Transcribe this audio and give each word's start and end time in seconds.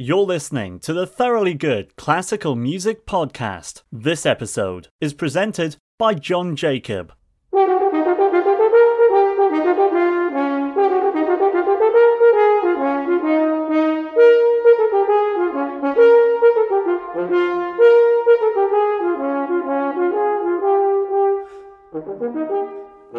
You're 0.00 0.18
listening 0.18 0.78
to 0.82 0.92
the 0.92 1.08
Thoroughly 1.08 1.54
Good 1.54 1.96
Classical 1.96 2.54
Music 2.54 3.04
Podcast. 3.04 3.82
This 3.90 4.24
episode 4.24 4.86
is 5.00 5.12
presented 5.12 5.74
by 5.98 6.14
Jon 6.14 6.54
Jacob. 6.54 7.12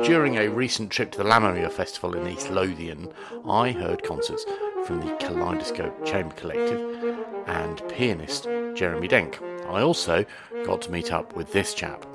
During 0.10 0.38
a 0.38 0.50
recent 0.50 0.91
trip 0.91 1.12
to 1.12 1.20
the 1.20 1.23
Lammermuir 1.23 1.71
Festival 1.71 2.16
in 2.16 2.28
East 2.28 2.50
Lothian, 2.50 3.14
I 3.48 3.71
heard 3.71 4.02
concerts 4.02 4.44
from 4.84 5.02
the 5.02 5.16
Kaleidoscope 5.18 6.04
Chamber 6.04 6.34
Collective 6.34 7.16
and 7.46 7.88
pianist 7.89 8.45
Jeremy 8.73 9.08
Denk. 9.08 9.40
I 9.70 9.84
also 9.84 10.26
got 10.66 10.81
to 10.81 10.91
meet 10.91 11.14
up 11.14 11.36
with 11.36 11.53
this 11.53 11.76
chap. 11.76 12.08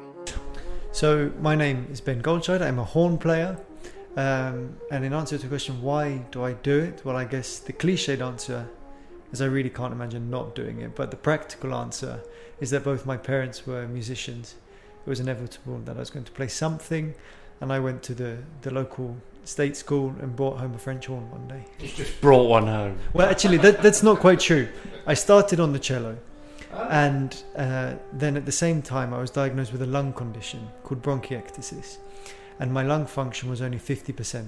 So 0.91 1.31
my 1.39 1.55
name 1.55 1.87
is 1.89 2.01
Ben 2.01 2.21
Goldscheider. 2.21 2.63
I'm 2.63 2.81
a 2.81 2.85
horn 2.85 3.17
player. 3.17 3.57
Um, 4.17 4.77
and 4.91 5.05
in 5.05 5.13
answer 5.13 5.37
to 5.37 5.43
the 5.43 5.49
question, 5.49 5.81
why 5.81 6.17
do 6.33 6.43
I 6.43 6.55
do 6.55 6.77
it? 6.81 7.03
Well, 7.05 7.17
I 7.17 7.25
guess 7.25 7.61
the 7.61 7.73
cliched 7.73 8.21
answer 8.21 8.69
is 9.31 9.41
I 9.41 9.47
really 9.47 9.71
can't 9.71 9.93
imagine 9.93 10.29
not 10.29 10.57
doing 10.57 10.81
it. 10.81 10.97
But 10.97 11.13
the 11.13 11.17
practical 11.17 11.73
answer 11.73 12.25
is 12.59 12.71
that 12.71 12.83
both 12.83 13.07
my 13.07 13.17
parents 13.17 13.69
were 13.69 13.87
musicians. 13.87 14.57
It 15.07 15.09
was 15.09 15.21
inevitable 15.21 15.79
that 15.85 15.97
I 15.97 16.01
was 16.01 16.11
going 16.11 16.25
to 16.25 16.33
play 16.33 16.49
something. 16.49 17.15
And 17.61 17.73
I 17.73 17.79
went 17.79 18.03
to 18.05 18.15
the, 18.15 18.39
the 18.63 18.71
local 18.71 19.17
state 19.45 19.77
school 19.77 20.15
and 20.21 20.35
brought 20.35 20.59
home 20.59 20.75
a 20.75 20.79
French 20.79 21.07
horn 21.07 21.31
one 21.31 21.47
day. 21.49 21.65
You 21.81 21.89
just 21.89 22.21
brought 22.21 22.49
one 22.49 22.67
home. 22.67 22.99
Well, 23.13 23.29
actually, 23.29 23.59
that, 23.59 23.83
that's 23.83 24.03
not 24.03 24.19
quite 24.19 24.41
true. 24.41 24.69
I 25.07 25.15
started 25.15 25.61
on 25.61 25.73
the 25.73 25.79
cello. 25.79 26.17
And 26.73 27.43
uh, 27.57 27.95
then 28.13 28.37
at 28.37 28.47
the 28.47 28.53
same 28.53 28.83
time, 28.83 29.15
I 29.15 29.19
was 29.19 29.31
diagnosed 29.31 29.73
with 29.73 29.83
a 29.83 29.87
lung 29.87 30.13
condition 30.13 30.69
called 30.83 31.03
bronchiectasis. 31.03 31.99
And 32.59 32.73
my 32.73 32.83
lung 32.83 33.07
function 33.07 33.49
was 33.49 33.63
only 33.63 33.79
50%. 33.79 34.47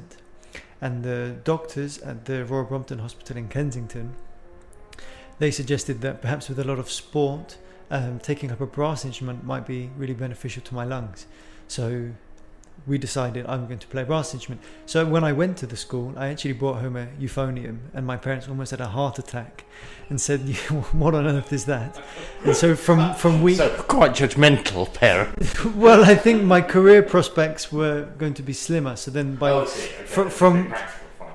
And 0.81 1.05
the 1.05 1.37
doctors 1.45 1.99
at 1.99 2.25
the 2.25 2.45
Royal 2.45 2.65
Brompton 2.65 2.99
Hospital 2.99 3.37
in 3.37 3.49
Kensington, 3.49 4.15
they 5.39 5.51
suggested 5.51 6.01
that 6.01 6.21
perhaps 6.21 6.49
with 6.49 6.59
a 6.59 6.65
lot 6.65 6.79
of 6.79 6.91
sport, 6.91 7.59
um, 7.91 8.19
taking 8.19 8.51
up 8.51 8.61
a 8.61 8.67
brass 8.67 9.05
instrument 9.05 9.45
might 9.45 9.67
be 9.67 9.91
really 9.97 10.15
beneficial 10.15 10.63
to 10.65 10.75
my 10.75 10.85
lungs. 10.85 11.27
So 11.69 12.11
we 12.87 12.99
decided 12.99 13.47
I'm 13.47 13.67
going 13.67 13.79
to 13.81 13.87
play 13.87 14.03
a 14.03 14.05
brass 14.05 14.33
instrument. 14.33 14.63
So 14.87 15.05
when 15.05 15.25
I 15.25 15.33
went 15.33 15.57
to 15.59 15.67
the 15.67 15.77
school, 15.77 16.15
I 16.17 16.29
actually 16.29 16.53
brought 16.53 16.81
home 16.81 16.97
a 16.97 17.07
euphonium, 17.21 17.79
and 17.95 18.07
my 18.07 18.17
parents 18.17 18.49
almost 18.49 18.71
had 18.71 18.81
a 18.81 18.87
heart 18.89 19.19
attack, 19.19 19.65
and 20.09 20.21
said, 20.21 20.41
"What 20.93 21.15
on 21.15 21.27
earth 21.27 21.53
is 21.53 21.65
that?" 21.67 22.01
And 22.45 22.57
so 22.57 22.77
from 22.77 23.15
from 23.15 23.43
week, 23.43 23.57
So 23.57 23.69
quite 23.89 24.13
judgmental 24.13 24.93
parent. 24.93 25.65
well, 25.77 26.05
I 26.05 26.15
think 26.15 26.43
my 26.45 26.61
career 26.61 27.03
prospects 27.03 27.73
were 27.73 28.09
going 28.19 28.35
to 28.35 28.43
be 28.43 28.53
slimmer. 28.53 28.97
So 28.97 29.11
then 29.11 29.35
by 29.35 29.65
fr- 29.65 30.29
from 30.29 30.75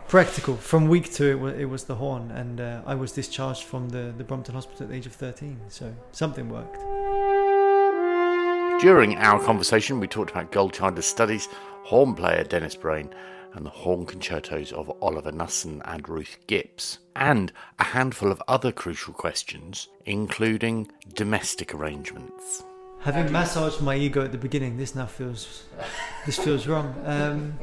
practical 0.08 0.58
from 0.58 0.88
week 0.88 1.14
two, 1.14 1.32
it 1.32 1.40
was, 1.40 1.54
it 1.56 1.66
was 1.66 1.84
the 1.86 1.96
horn, 1.96 2.32
and 2.32 2.62
uh, 2.62 2.82
I 2.86 2.96
was 2.96 3.12
discharged 3.12 3.64
from 3.64 3.90
the 3.90 4.14
the 4.18 4.24
Brompton 4.24 4.56
Hospital 4.56 4.84
at 4.84 4.90
the 4.90 4.96
age 4.96 5.06
of 5.06 5.14
13. 5.14 5.60
So 5.70 5.94
something 6.12 6.50
worked. 6.50 7.31
During 8.82 9.16
our 9.18 9.40
conversation, 9.40 10.00
we 10.00 10.08
talked 10.08 10.32
about 10.32 10.52
Goldscheider's 10.52 11.06
studies, 11.06 11.48
horn 11.84 12.16
player 12.16 12.44
Dennis 12.44 12.74
Brain, 12.74 13.14
and 13.54 13.64
the 13.64 13.70
horn 13.70 14.08
concertos 14.08 14.72
of 14.72 14.92
Oliver 15.04 15.32
Knussen 15.32 15.84
and 15.86 16.10
Ruth 16.10 16.40
Gipps, 16.48 16.98
and 17.16 17.54
a 17.78 17.84
handful 17.84 18.32
of 18.32 18.42
other 18.48 18.72
crucial 18.72 19.14
questions, 19.14 19.88
including 20.08 20.92
domestic 21.14 21.76
arrangements. 21.76 22.64
Having 23.02 23.32
massaged 23.32 23.82
my 23.82 23.96
ego 23.96 24.24
at 24.26 24.32
the 24.32 24.40
beginning, 24.40 24.78
this 24.78 24.96
now 24.96 25.06
feels 25.06 25.66
this 26.26 26.40
feels 26.40 26.66
wrong. 26.66 26.96
Um, 27.06 27.60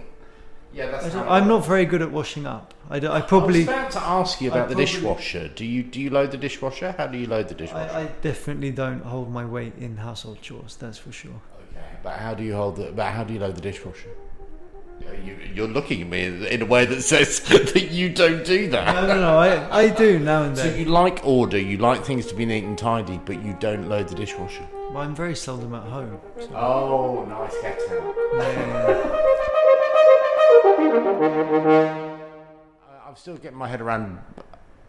Yeah, 0.72 1.00
I 1.02 1.08
don't- 1.08 1.28
I'm 1.28 1.48
not 1.48 1.64
very 1.66 1.84
good 1.86 2.02
at 2.02 2.10
washing 2.12 2.46
up. 2.46 2.74
I, 2.90 2.96
I 2.96 3.20
probably 3.22 3.60
I 3.66 3.66
was 3.66 3.68
about 3.68 3.90
to 3.92 4.02
ask 4.02 4.40
you 4.40 4.50
I 4.50 4.54
about 4.56 4.68
the 4.68 4.74
probably- 4.74 4.84
dishwasher. 4.84 5.48
Do 5.48 5.64
you 5.64 5.82
do 5.82 6.00
you 6.00 6.10
load 6.10 6.30
the 6.30 6.36
dishwasher? 6.36 6.94
How 6.96 7.06
do 7.06 7.16
you 7.18 7.26
load 7.26 7.48
the 7.48 7.54
dishwasher? 7.54 7.90
I, 7.94 8.02
I 8.02 8.04
definitely 8.22 8.70
don't 8.70 9.02
hold 9.02 9.30
my 9.32 9.44
weight 9.44 9.74
in 9.78 9.96
household 9.96 10.40
chores. 10.42 10.76
That's 10.76 10.98
for 10.98 11.10
sure. 11.12 11.40
Okay, 11.72 11.84
but 12.02 12.18
how 12.18 12.34
do 12.34 12.42
you 12.42 12.54
hold 12.54 12.76
the? 12.76 12.92
But 12.92 13.12
how 13.12 13.24
do 13.24 13.32
you 13.34 13.40
load 13.40 13.56
the 13.56 13.60
dishwasher? 13.62 14.10
You, 15.24 15.38
you're 15.54 15.68
looking 15.68 16.02
at 16.02 16.08
me 16.08 16.48
in 16.48 16.60
a 16.60 16.66
way 16.66 16.84
that 16.84 17.02
says 17.02 17.40
that 17.48 17.88
you 17.92 18.08
don't 18.10 18.44
do 18.44 18.68
that. 18.70 18.94
No, 18.94 19.06
no, 19.14 19.20
no. 19.20 19.38
I, 19.38 19.82
I 19.84 19.88
do 19.90 20.18
now 20.18 20.42
and 20.42 20.56
then. 20.56 20.70
So 20.72 20.76
you 20.76 20.86
like 20.86 21.20
order, 21.24 21.58
you 21.58 21.78
like 21.78 22.04
things 22.04 22.26
to 22.26 22.34
be 22.34 22.44
neat 22.44 22.64
and 22.64 22.76
tidy, 22.76 23.18
but 23.24 23.42
you 23.44 23.56
don't 23.60 23.88
load 23.88 24.08
the 24.08 24.16
dishwasher. 24.16 24.66
But 24.92 24.98
I'm 25.00 25.14
very 25.14 25.36
seldom 25.36 25.74
at 25.74 25.84
home. 25.84 26.18
So, 26.40 26.48
Oh, 26.54 27.24
nice 27.26 27.54
get 27.62 27.78
out. 27.92 28.14
yeah. 28.34 29.37
I'm 33.06 33.16
still 33.16 33.36
getting 33.36 33.58
my 33.58 33.68
head 33.68 33.80
around 33.80 34.18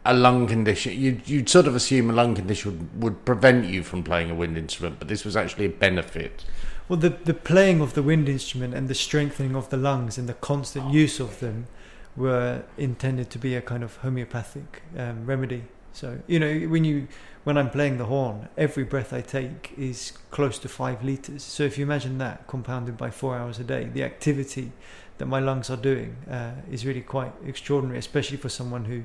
a 0.05 0.13
lung 0.13 0.47
condition. 0.47 0.93
You, 0.99 1.19
you'd 1.25 1.49
sort 1.49 1.67
of 1.67 1.75
assume 1.75 2.09
a 2.09 2.13
lung 2.13 2.35
condition 2.35 2.71
would, 2.71 3.03
would 3.03 3.25
prevent 3.25 3.65
you 3.65 3.83
from 3.83 4.03
playing 4.03 4.31
a 4.31 4.35
wind 4.35 4.57
instrument, 4.57 4.99
but 4.99 5.07
this 5.07 5.25
was 5.25 5.35
actually 5.35 5.65
a 5.65 5.69
benefit. 5.69 6.45
Well, 6.87 6.97
the 6.97 7.09
the 7.09 7.33
playing 7.33 7.81
of 7.81 7.93
the 7.93 8.01
wind 8.01 8.27
instrument 8.29 8.73
and 8.73 8.87
the 8.87 8.95
strengthening 8.95 9.55
of 9.55 9.69
the 9.69 9.77
lungs 9.77 10.17
and 10.17 10.27
the 10.27 10.33
constant 10.33 10.91
use 10.91 11.19
of 11.19 11.39
them 11.39 11.67
were 12.15 12.63
intended 12.77 13.29
to 13.31 13.37
be 13.37 13.55
a 13.55 13.61
kind 13.61 13.83
of 13.83 13.97
homeopathic 13.97 14.81
um, 14.97 15.25
remedy. 15.25 15.63
So 15.93 16.19
you 16.27 16.39
know 16.39 16.59
when 16.67 16.83
you 16.83 17.07
when 17.43 17.57
I'm 17.57 17.69
playing 17.69 17.97
the 17.97 18.05
horn, 18.05 18.49
every 18.57 18.83
breath 18.83 19.13
I 19.13 19.21
take 19.21 19.73
is 19.77 20.13
close 20.31 20.57
to 20.59 20.69
five 20.69 21.03
liters. 21.03 21.43
So 21.43 21.63
if 21.63 21.77
you 21.77 21.83
imagine 21.83 22.17
that 22.19 22.47
compounded 22.47 22.97
by 22.97 23.11
four 23.11 23.35
hours 23.37 23.59
a 23.59 23.63
day, 23.63 23.83
the 23.85 24.03
activity 24.03 24.71
that 25.19 25.27
my 25.27 25.39
lungs 25.39 25.69
are 25.69 25.77
doing 25.77 26.15
uh, 26.29 26.51
is 26.71 26.85
really 26.85 27.01
quite 27.01 27.31
extraordinary, 27.45 27.99
especially 27.99 28.37
for 28.37 28.49
someone 28.49 28.85
who 28.85 29.03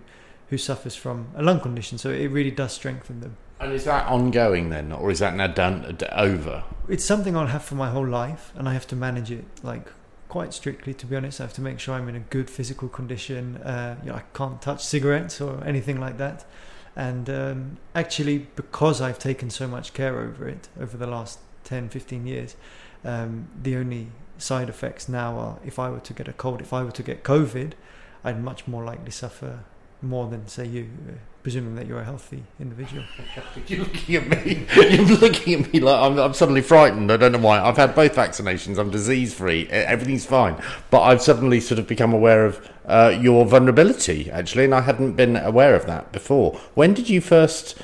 who 0.49 0.59
suffers 0.59 0.95
from 0.95 1.29
a 1.37 1.43
lung 1.43 1.61
condition. 1.61 1.99
So 1.99 2.11
it 2.11 2.29
really 2.29 2.51
does 2.51 2.73
strengthen 2.73 3.21
them. 3.21 3.37
And 3.61 3.73
is 3.73 3.85
that 3.85 4.07
ongoing 4.09 4.71
then, 4.71 4.93
or 4.93 5.11
is 5.11 5.21
that 5.21 5.35
now 5.35 5.47
done 5.47 5.95
d- 5.97 6.07
over? 6.13 6.65
it's 6.89 7.05
something 7.05 7.37
I'll 7.37 7.47
have 7.47 7.65
for 7.65 7.77
my 7.77 7.91
whole 7.91 8.07
life, 8.07 8.53
and 8.57 8.69
I 8.69 8.73
have 8.73 8.87
to 8.89 8.97
manage 8.97 9.31
it 9.31 9.45
like 9.63 9.89
quite 10.29 10.53
strictly. 10.53 10.95
To 10.95 11.07
be 11.07 11.17
honest, 11.17 11.41
I 11.41 11.45
have 11.45 11.53
to 11.55 11.61
make 11.61 11.79
sure 11.79 11.95
I'm 11.95 12.09
in 12.09 12.17
a 12.17 12.21
good 12.21 12.51
physical 12.51 12.89
condition. 12.89 13.57
Uh, 13.59 13.97
you 14.03 14.11
know, 14.11 14.17
I 14.17 14.23
can't 14.35 14.61
touch 14.61 14.85
cigarettes 14.85 15.41
or 15.41 15.63
anything 15.65 16.01
like 16.01 16.19
that. 16.19 16.45
And 16.97 17.29
um, 17.29 17.77
actually, 17.95 18.39
because 18.55 19.01
I've 19.01 19.19
taken 19.19 19.51
so 19.51 19.67
much 19.67 19.95
care 19.95 20.21
over 20.21 20.47
it 20.49 20.69
over 20.81 20.97
the 20.97 21.07
last 21.07 21.41
10, 21.65 21.89
15 21.89 22.27
years, 22.27 22.57
um, 23.05 23.49
the 23.63 23.77
only 23.77 24.09
side 24.39 24.69
effects 24.69 25.09
now 25.09 25.39
are 25.39 25.59
if 25.65 25.79
I 25.79 25.91
were 25.91 26.01
to 26.01 26.13
get 26.13 26.29
a 26.29 26.33
cold, 26.33 26.61
if 26.61 26.73
I 26.73 26.83
were 26.83 26.93
to 26.93 27.03
get 27.03 27.23
COVID, 27.23 27.73
I'd 28.25 28.43
much 28.43 28.67
more 28.67 28.85
likely 28.85 29.11
suffer 29.11 29.61
more 30.05 30.29
than 30.29 30.47
say 30.47 30.67
you, 30.67 30.89
uh, 31.09 31.13
presuming 31.43 31.75
that 31.77 31.87
you're 31.87 32.01
a 32.01 32.05
healthy 32.05 32.43
individual. 32.61 33.05
You're 33.67 33.81
looking 33.81 34.15
at 34.17 34.29
me. 34.29 34.67
You're 34.75 35.19
looking 35.19 35.55
at 35.55 35.73
me 35.73 35.81
like 35.81 36.01
I'm, 36.01 36.19
I'm 36.19 36.35
suddenly 36.35 36.63
frightened. 36.63 37.11
I 37.11 37.17
don't 37.17 37.33
know 37.33 37.39
why. 37.39 37.61
I've 37.61 37.77
had 37.77 37.95
both 37.95 38.15
vaccinations. 38.15 38.79
I'm 38.79 38.91
disease 38.91 39.35
free. 39.35 39.69
Everything's 39.69 40.25
fine. 40.25 40.61
But 40.91 41.03
I've 41.03 41.21
suddenly 41.21 41.61
sort 41.61 41.79
of 41.79 41.87
become 41.87 42.13
aware 42.13 42.47
of 42.47 42.71
uh, 42.87 43.17
your 43.21 43.45
vulnerability, 43.45 44.31
actually, 44.31 44.65
and 44.65 44.75
I 44.75 44.83
hadn't 44.83 45.13
been 45.13 45.37
aware 45.37 45.75
of 45.75 45.87
that 45.87 46.13
before. 46.13 46.59
When 46.75 46.95
did 46.95 47.09
you 47.09 47.21
first? 47.21 47.77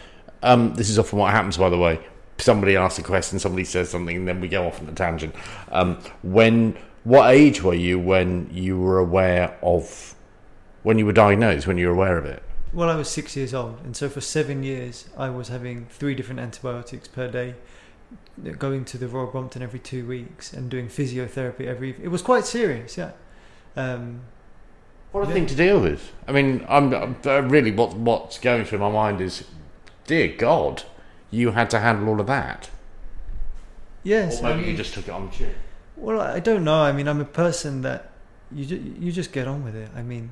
Um, 0.43 0.75
this 0.75 0.89
is 0.89 0.99
often 0.99 1.19
what 1.19 1.33
happens, 1.33 1.59
by 1.59 1.69
the 1.69 1.79
way. 1.79 2.01
Somebody 2.41 2.77
asks 2.77 2.99
a 2.99 3.03
question, 3.03 3.39
somebody 3.39 3.65
says 3.65 3.91
something, 3.91 4.17
and 4.17 4.27
then 4.29 4.41
we 4.41 4.49
go 4.49 4.67
off 4.67 4.81
on 4.81 4.89
a 4.89 4.93
tangent. 4.93 5.35
Um, 5.71 5.99
when? 6.23 6.77
What 7.03 7.31
age 7.31 7.63
were 7.63 7.75
you 7.75 7.99
when 7.99 8.51
you 8.53 8.79
were 8.79 8.99
aware 8.99 9.57
of? 9.63 10.15
When 10.83 10.99
you 10.99 11.07
were 11.07 11.13
diagnosed? 11.13 11.67
When 11.67 11.79
you 11.79 11.87
were 11.89 11.95
aware 11.95 12.19
of 12.19 12.27
it? 12.27 12.43
Well, 12.73 12.89
I 12.89 12.95
was 12.95 13.09
six 13.09 13.37
years 13.37 13.53
old, 13.53 13.79
and 13.85 13.97
so 13.97 14.09
for 14.09 14.21
seven 14.21 14.63
years, 14.63 15.09
I 15.17 15.29
was 15.31 15.49
having 15.49 15.87
three 15.87 16.15
different 16.15 16.41
antibiotics 16.41 17.09
per 17.09 17.29
day, 17.29 17.55
going 18.59 18.85
to 18.87 18.99
the 18.99 19.09
Royal 19.09 19.27
Brompton 19.27 19.61
every 19.63 19.81
two 19.81 20.07
weeks, 20.07 20.53
and 20.53 20.71
doing 20.71 20.89
physiotherapy 20.89 21.67
every. 21.67 21.97
It 22.03 22.09
was 22.09 22.23
quite 22.23 22.47
serious, 22.47 22.97
yeah. 22.97 23.13
Um, 23.77 24.21
What 25.13 25.25
a 25.25 25.27
Yeah. 25.29 25.35
thing 25.35 25.47
to 25.47 25.55
deal 25.57 25.81
with. 25.81 26.13
I 26.29 26.33
mean, 26.33 26.65
I'm, 26.69 26.95
I'm 26.95 27.17
uh, 27.27 27.41
really 27.41 27.73
what 27.73 27.95
what's 27.95 28.39
going 28.39 28.65
through 28.65 28.79
my 28.79 28.91
mind 28.91 29.21
is, 29.21 29.45
dear 30.07 30.29
God, 30.29 30.85
you 31.31 31.53
had 31.53 31.71
to 31.71 31.79
handle 31.81 32.09
all 32.09 32.21
of 32.21 32.27
that. 32.27 32.69
yes, 34.03 34.43
Or 34.43 34.47
I 34.47 34.55
maybe 34.57 34.71
you 34.71 34.77
just 34.77 34.95
took 34.95 35.07
it 35.09 35.13
on 35.13 35.27
the 35.27 35.33
chin. 35.33 35.55
Well, 35.97 36.21
I 36.21 36.41
don't 36.41 36.65
know. 36.65 36.83
I 36.83 36.93
mean, 36.93 37.09
I'm 37.09 37.21
a 37.21 37.25
person 37.27 37.83
that 37.83 38.11
you 38.51 38.65
ju- 38.65 38.95
you 38.99 39.13
just 39.13 39.33
get 39.33 39.47
on 39.47 39.63
with 39.65 39.75
it. 39.77 39.91
I 39.95 40.03
mean, 40.03 40.31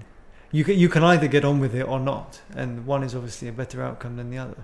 you 0.51 0.65
can, 0.65 0.79
you 0.79 0.89
can 0.89 1.05
either 1.05 1.29
get 1.29 1.45
on 1.45 1.61
with 1.61 1.75
it 1.75 1.87
or 1.87 2.01
not, 2.01 2.41
and 2.57 2.87
one 2.87 3.03
is 3.03 3.15
obviously 3.15 3.49
a 3.49 3.53
better 3.53 3.83
outcome 3.83 4.17
than 4.17 4.31
the 4.31 4.39
other. 4.39 4.57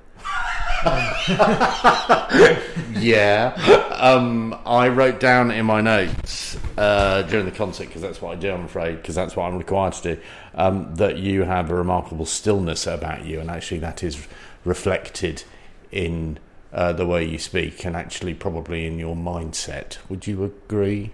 yeah. 3.01 3.55
Um, 3.93 4.59
I 4.67 4.89
wrote 4.89 5.21
down 5.21 5.51
in 5.51 5.67
my 5.67 5.81
notes 5.81 6.59
uh, 6.77 7.23
during 7.23 7.47
the 7.47 7.53
concert 7.53 7.87
because 7.87 8.03
that's 8.03 8.21
what 8.21 8.37
I 8.37 8.41
do. 8.41 8.53
I'm 8.53 8.65
afraid 8.65 8.97
because 8.97 9.15
that's 9.15 9.37
what 9.37 9.45
I'm 9.45 9.59
required 9.59 9.95
to 9.95 10.17
do. 10.17 10.23
Um, 10.55 10.95
that 10.97 11.19
you 11.19 11.43
have 11.43 11.71
a 11.71 11.75
remarkable 11.75 12.27
stillness 12.27 12.87
about 12.87 13.25
you, 13.25 13.41
and 13.41 13.51
actually 13.51 13.81
that 13.81 14.03
is 14.03 14.27
reflected 14.65 15.45
in 15.95 16.39
uh, 16.73 16.93
the 16.93 17.07
way 17.07 17.25
you 17.25 17.39
speak, 17.39 17.85
and 17.87 17.95
actually 17.97 18.35
probably 18.35 18.85
in 18.85 18.99
your 18.99 19.15
mindset. 19.15 19.99
Would 20.09 20.27
you 20.27 20.45
agree? 20.45 21.13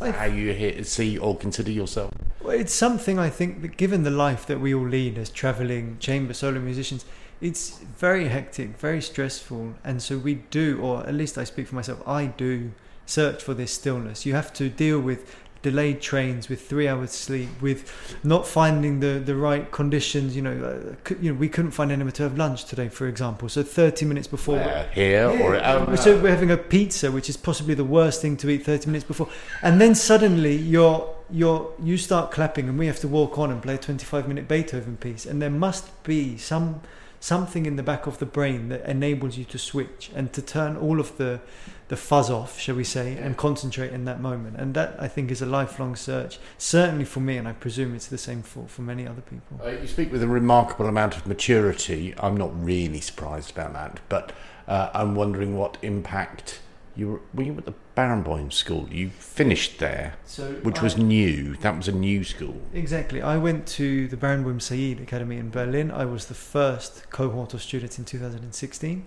I- 0.00 0.10
How 0.10 0.26
you 0.26 0.52
hear, 0.52 0.84
see 0.84 1.16
or 1.18 1.36
consider 1.36 1.70
yourself? 1.70 2.12
Well, 2.42 2.58
it's 2.58 2.72
something 2.74 3.18
I 3.18 3.30
think 3.30 3.62
that 3.62 3.76
given 3.76 4.02
the 4.02 4.10
life 4.10 4.46
that 4.46 4.60
we 4.60 4.74
all 4.74 4.86
lead 4.86 5.18
as 5.18 5.30
traveling 5.30 5.96
chamber 6.00 6.34
solo 6.34 6.60
musicians, 6.60 7.04
it's 7.40 7.78
very 7.78 8.28
hectic, 8.28 8.78
very 8.78 9.00
stressful, 9.00 9.74
and 9.82 10.02
so 10.02 10.18
we 10.18 10.34
do, 10.50 10.78
or 10.82 11.06
at 11.06 11.14
least 11.14 11.38
I 11.38 11.44
speak 11.44 11.68
for 11.68 11.74
myself, 11.74 12.06
I 12.06 12.26
do 12.26 12.72
search 13.06 13.42
for 13.42 13.54
this 13.54 13.72
stillness. 13.72 14.26
You 14.26 14.34
have 14.34 14.52
to 14.54 14.68
deal 14.68 15.00
with 15.00 15.34
delayed 15.62 16.00
trains, 16.00 16.48
with 16.48 16.66
three 16.66 16.88
hours 16.88 17.10
sleep, 17.10 17.48
with 17.60 17.92
not 18.24 18.46
finding 18.46 19.00
the, 19.00 19.20
the 19.24 19.34
right 19.34 19.70
conditions. 19.70 20.34
You 20.36 20.42
know, 20.42 20.94
uh, 21.08 21.14
you 21.20 21.32
know, 21.32 21.38
we 21.38 21.48
couldn't 21.48 21.72
find 21.72 21.92
anywhere 21.92 22.12
to 22.12 22.22
have 22.22 22.36
lunch 22.36 22.64
today, 22.64 22.88
for 22.88 23.08
example. 23.08 23.48
So 23.48 23.62
thirty 23.62 24.04
minutes 24.06 24.26
before. 24.26 24.58
Uh, 24.58 24.88
here 24.90 25.28
or 25.28 25.56
oh, 25.56 25.94
So 25.96 26.20
we're 26.20 26.30
having 26.30 26.50
a 26.50 26.56
pizza, 26.56 27.10
which 27.10 27.28
is 27.28 27.36
possibly 27.36 27.74
the 27.74 27.84
worst 27.84 28.22
thing 28.22 28.36
to 28.38 28.50
eat 28.50 28.64
30 28.64 28.86
minutes 28.86 29.04
before, 29.04 29.28
and 29.62 29.80
then 29.80 29.94
suddenly 29.94 30.56
you're 30.56 31.14
you're 31.30 31.72
you 31.82 31.96
start 31.96 32.30
clapping, 32.30 32.68
and 32.68 32.78
we 32.78 32.86
have 32.86 33.00
to 33.00 33.08
walk 33.08 33.38
on 33.38 33.50
and 33.50 33.62
play 33.62 33.74
a 33.74 33.78
25 33.78 34.28
minute 34.28 34.48
Beethoven 34.48 34.96
piece, 34.96 35.26
and 35.26 35.40
there 35.40 35.50
must 35.50 36.02
be 36.02 36.36
some 36.36 36.80
something 37.20 37.66
in 37.66 37.76
the 37.76 37.82
back 37.82 38.06
of 38.06 38.18
the 38.18 38.26
brain 38.26 38.70
that 38.70 38.84
enables 38.86 39.36
you 39.36 39.44
to 39.44 39.58
switch 39.58 40.10
and 40.14 40.32
to 40.32 40.42
turn 40.42 40.76
all 40.76 40.98
of 40.98 41.16
the 41.18 41.40
the 41.88 41.96
fuzz 41.96 42.30
off, 42.30 42.56
shall 42.56 42.76
we 42.76 42.84
say, 42.84 43.16
and 43.16 43.36
concentrate 43.36 43.92
in 43.92 44.04
that 44.04 44.20
moment. 44.20 44.56
And 44.56 44.74
that 44.74 44.94
I 45.00 45.08
think 45.08 45.28
is 45.28 45.42
a 45.42 45.46
lifelong 45.46 45.96
search, 45.96 46.38
certainly 46.56 47.04
for 47.04 47.18
me, 47.18 47.36
and 47.36 47.48
I 47.48 47.52
presume 47.52 47.96
it's 47.96 48.06
the 48.06 48.16
same 48.16 48.42
for 48.42 48.66
for 48.68 48.82
many 48.82 49.06
other 49.06 49.22
people. 49.22 49.60
Uh, 49.62 49.70
you 49.70 49.88
speak 49.88 50.12
with 50.12 50.22
a 50.22 50.28
remarkable 50.28 50.86
amount 50.86 51.16
of 51.16 51.26
maturity. 51.26 52.14
I'm 52.18 52.36
not 52.36 52.52
really 52.64 53.00
surprised 53.00 53.50
about 53.50 53.72
that, 53.72 54.00
but 54.08 54.32
uh, 54.68 54.90
I'm 54.94 55.16
wondering 55.16 55.56
what 55.56 55.78
impact 55.82 56.60
you 56.96 57.08
were, 57.08 57.20
were 57.34 57.42
you 57.42 57.56
at 57.56 57.66
the 57.66 57.74
Barenboim 57.96 58.52
School. 58.52 58.88
You 58.90 59.10
finished 59.10 59.78
there, 59.78 60.14
So 60.24 60.52
which 60.62 60.80
was 60.80 60.96
new. 60.96 61.56
That 61.56 61.76
was 61.76 61.88
a 61.88 61.92
new 61.92 62.24
school. 62.24 62.60
Exactly. 62.72 63.20
I 63.20 63.36
went 63.36 63.66
to 63.68 64.08
the 64.08 64.16
Barenboim 64.16 64.60
Said 64.60 65.00
Academy 65.00 65.36
in 65.36 65.50
Berlin. 65.50 65.90
I 65.90 66.06
was 66.06 66.26
the 66.26 66.34
first 66.34 67.10
cohort 67.10 67.52
of 67.52 67.62
students 67.62 67.98
in 67.98 68.04
2016. 68.04 69.04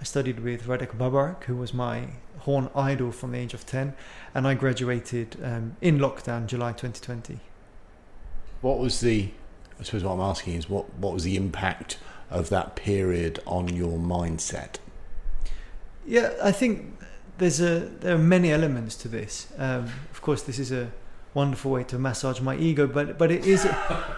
I 0.00 0.04
studied 0.04 0.40
with 0.40 0.66
Radek 0.66 0.96
Baborák, 0.96 1.44
who 1.44 1.56
was 1.56 1.74
my 1.74 2.08
horn 2.40 2.70
idol 2.74 3.10
from 3.10 3.32
the 3.32 3.38
age 3.38 3.54
of 3.54 3.66
10, 3.66 3.94
and 4.34 4.46
I 4.46 4.54
graduated 4.54 5.36
um, 5.42 5.76
in 5.80 5.98
lockdown, 5.98 6.46
July 6.46 6.72
2020. 6.72 7.40
What 8.60 8.78
was 8.78 9.00
the? 9.00 9.30
I 9.80 9.84
suppose 9.84 10.04
what 10.04 10.12
I'm 10.12 10.20
asking 10.20 10.54
is 10.54 10.68
what 10.68 10.92
what 10.94 11.14
was 11.14 11.24
the 11.24 11.36
impact 11.36 11.98
of 12.30 12.48
that 12.50 12.76
period 12.76 13.40
on 13.46 13.68
your 13.68 13.98
mindset? 13.98 14.76
Yeah, 16.06 16.32
I 16.42 16.52
think 16.52 16.97
there's 17.38 17.60
a 17.60 17.80
there 18.00 18.14
are 18.14 18.18
many 18.18 18.52
elements 18.52 18.96
to 18.96 19.08
this. 19.08 19.48
Um, 19.58 19.90
of 20.10 20.20
course, 20.20 20.42
this 20.42 20.58
is 20.58 20.72
a 20.72 20.90
wonderful 21.34 21.70
way 21.70 21.84
to 21.84 21.98
massage 21.98 22.40
my 22.40 22.56
ego, 22.56 22.86
but 22.86 23.18
but 23.18 23.30
it 23.30 23.46
is 23.46 23.66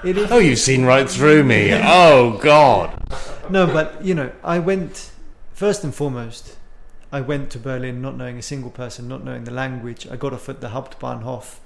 it 0.04 0.16
is 0.16 0.30
Oh, 0.32 0.38
you've 0.38 0.58
seen 0.58 0.84
right 0.84 1.08
through 1.08 1.44
me. 1.44 1.70
Oh 1.72 2.38
God. 2.42 3.02
No, 3.50 3.66
but 3.66 4.04
you 4.04 4.14
know, 4.14 4.32
I 4.42 4.58
went 4.58 5.12
first 5.52 5.84
and 5.84 5.94
foremost. 5.94 6.56
I 7.12 7.20
went 7.20 7.50
to 7.50 7.58
Berlin 7.58 8.00
not 8.00 8.16
knowing 8.16 8.38
a 8.38 8.42
single 8.42 8.70
person, 8.70 9.08
not 9.08 9.24
knowing 9.24 9.44
the 9.44 9.50
language. 9.50 10.06
I 10.08 10.16
got 10.16 10.32
off 10.32 10.48
at 10.48 10.60
the 10.60 10.68
Hauptbahnhof, 10.68 11.58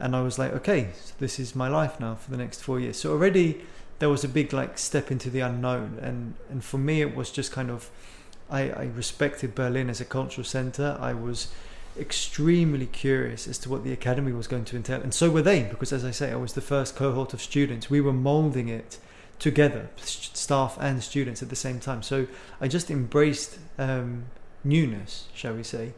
and 0.00 0.16
I 0.16 0.22
was 0.22 0.38
like, 0.38 0.52
okay, 0.54 0.88
so 0.94 1.14
this 1.18 1.38
is 1.38 1.54
my 1.54 1.68
life 1.68 2.00
now 2.00 2.14
for 2.14 2.30
the 2.30 2.38
next 2.38 2.62
four 2.62 2.80
years. 2.80 2.96
So 2.96 3.12
already 3.12 3.62
there 3.98 4.08
was 4.08 4.24
a 4.24 4.28
big 4.28 4.52
like 4.52 4.78
step 4.78 5.10
into 5.10 5.30
the 5.30 5.40
unknown, 5.40 5.98
and 6.00 6.34
and 6.50 6.64
for 6.64 6.78
me 6.78 7.02
it 7.02 7.14
was 7.14 7.30
just 7.30 7.52
kind 7.52 7.70
of, 7.70 7.90
I, 8.50 8.70
I 8.70 8.90
respected 8.94 9.54
Berlin 9.54 9.90
as 9.90 10.00
a 10.00 10.04
cultural 10.04 10.44
center. 10.44 10.96
I 11.00 11.12
was 11.12 11.48
extremely 11.98 12.86
curious 12.86 13.48
as 13.48 13.58
to 13.58 13.70
what 13.70 13.82
the 13.84 13.92
academy 13.92 14.32
was 14.32 14.46
going 14.46 14.64
to 14.66 14.76
entail, 14.76 15.00
and 15.00 15.14
so 15.14 15.30
were 15.30 15.42
they, 15.42 15.62
because 15.64 15.92
as 15.92 16.04
I 16.04 16.10
say, 16.10 16.30
I 16.30 16.36
was 16.36 16.52
the 16.52 16.60
first 16.60 16.94
cohort 16.94 17.32
of 17.32 17.40
students. 17.40 17.88
We 17.88 18.00
were 18.00 18.12
molding 18.12 18.68
it 18.68 18.98
together, 19.38 19.90
staff 19.96 20.78
and 20.80 21.02
students 21.02 21.42
at 21.42 21.48
the 21.48 21.56
same 21.56 21.80
time. 21.80 22.02
So 22.02 22.26
I 22.60 22.68
just 22.68 22.90
embraced 22.90 23.58
um, 23.78 24.26
newness, 24.64 25.26
shall 25.34 25.54
we 25.54 25.62
say, 25.62 25.94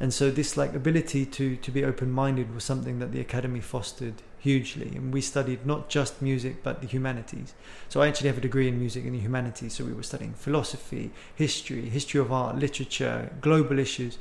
and 0.00 0.12
so 0.12 0.30
this 0.30 0.56
like 0.56 0.74
ability 0.74 1.26
to 1.26 1.56
to 1.56 1.70
be 1.70 1.84
open 1.84 2.10
minded 2.10 2.54
was 2.54 2.64
something 2.64 2.98
that 2.98 3.12
the 3.12 3.20
academy 3.20 3.60
fostered 3.60 4.22
hugely. 4.38 4.94
And 4.94 5.12
we 5.12 5.20
studied 5.20 5.66
not 5.66 5.88
just 5.88 6.22
music 6.22 6.62
but 6.62 6.80
the 6.80 6.86
humanities. 6.86 7.54
So 7.88 8.00
I 8.00 8.08
actually 8.08 8.28
have 8.28 8.38
a 8.38 8.42
degree 8.42 8.68
in 8.68 8.78
music 8.78 9.04
and 9.04 9.14
the 9.14 9.20
humanities. 9.20 9.74
So 9.74 9.84
we 9.84 9.92
were 9.92 10.02
studying 10.02 10.34
philosophy, 10.34 11.10
history, 11.34 11.88
history 11.88 12.20
of 12.20 12.32
art, 12.32 12.56
literature, 12.56 13.30
global 13.40 13.78
issues, 13.78 14.18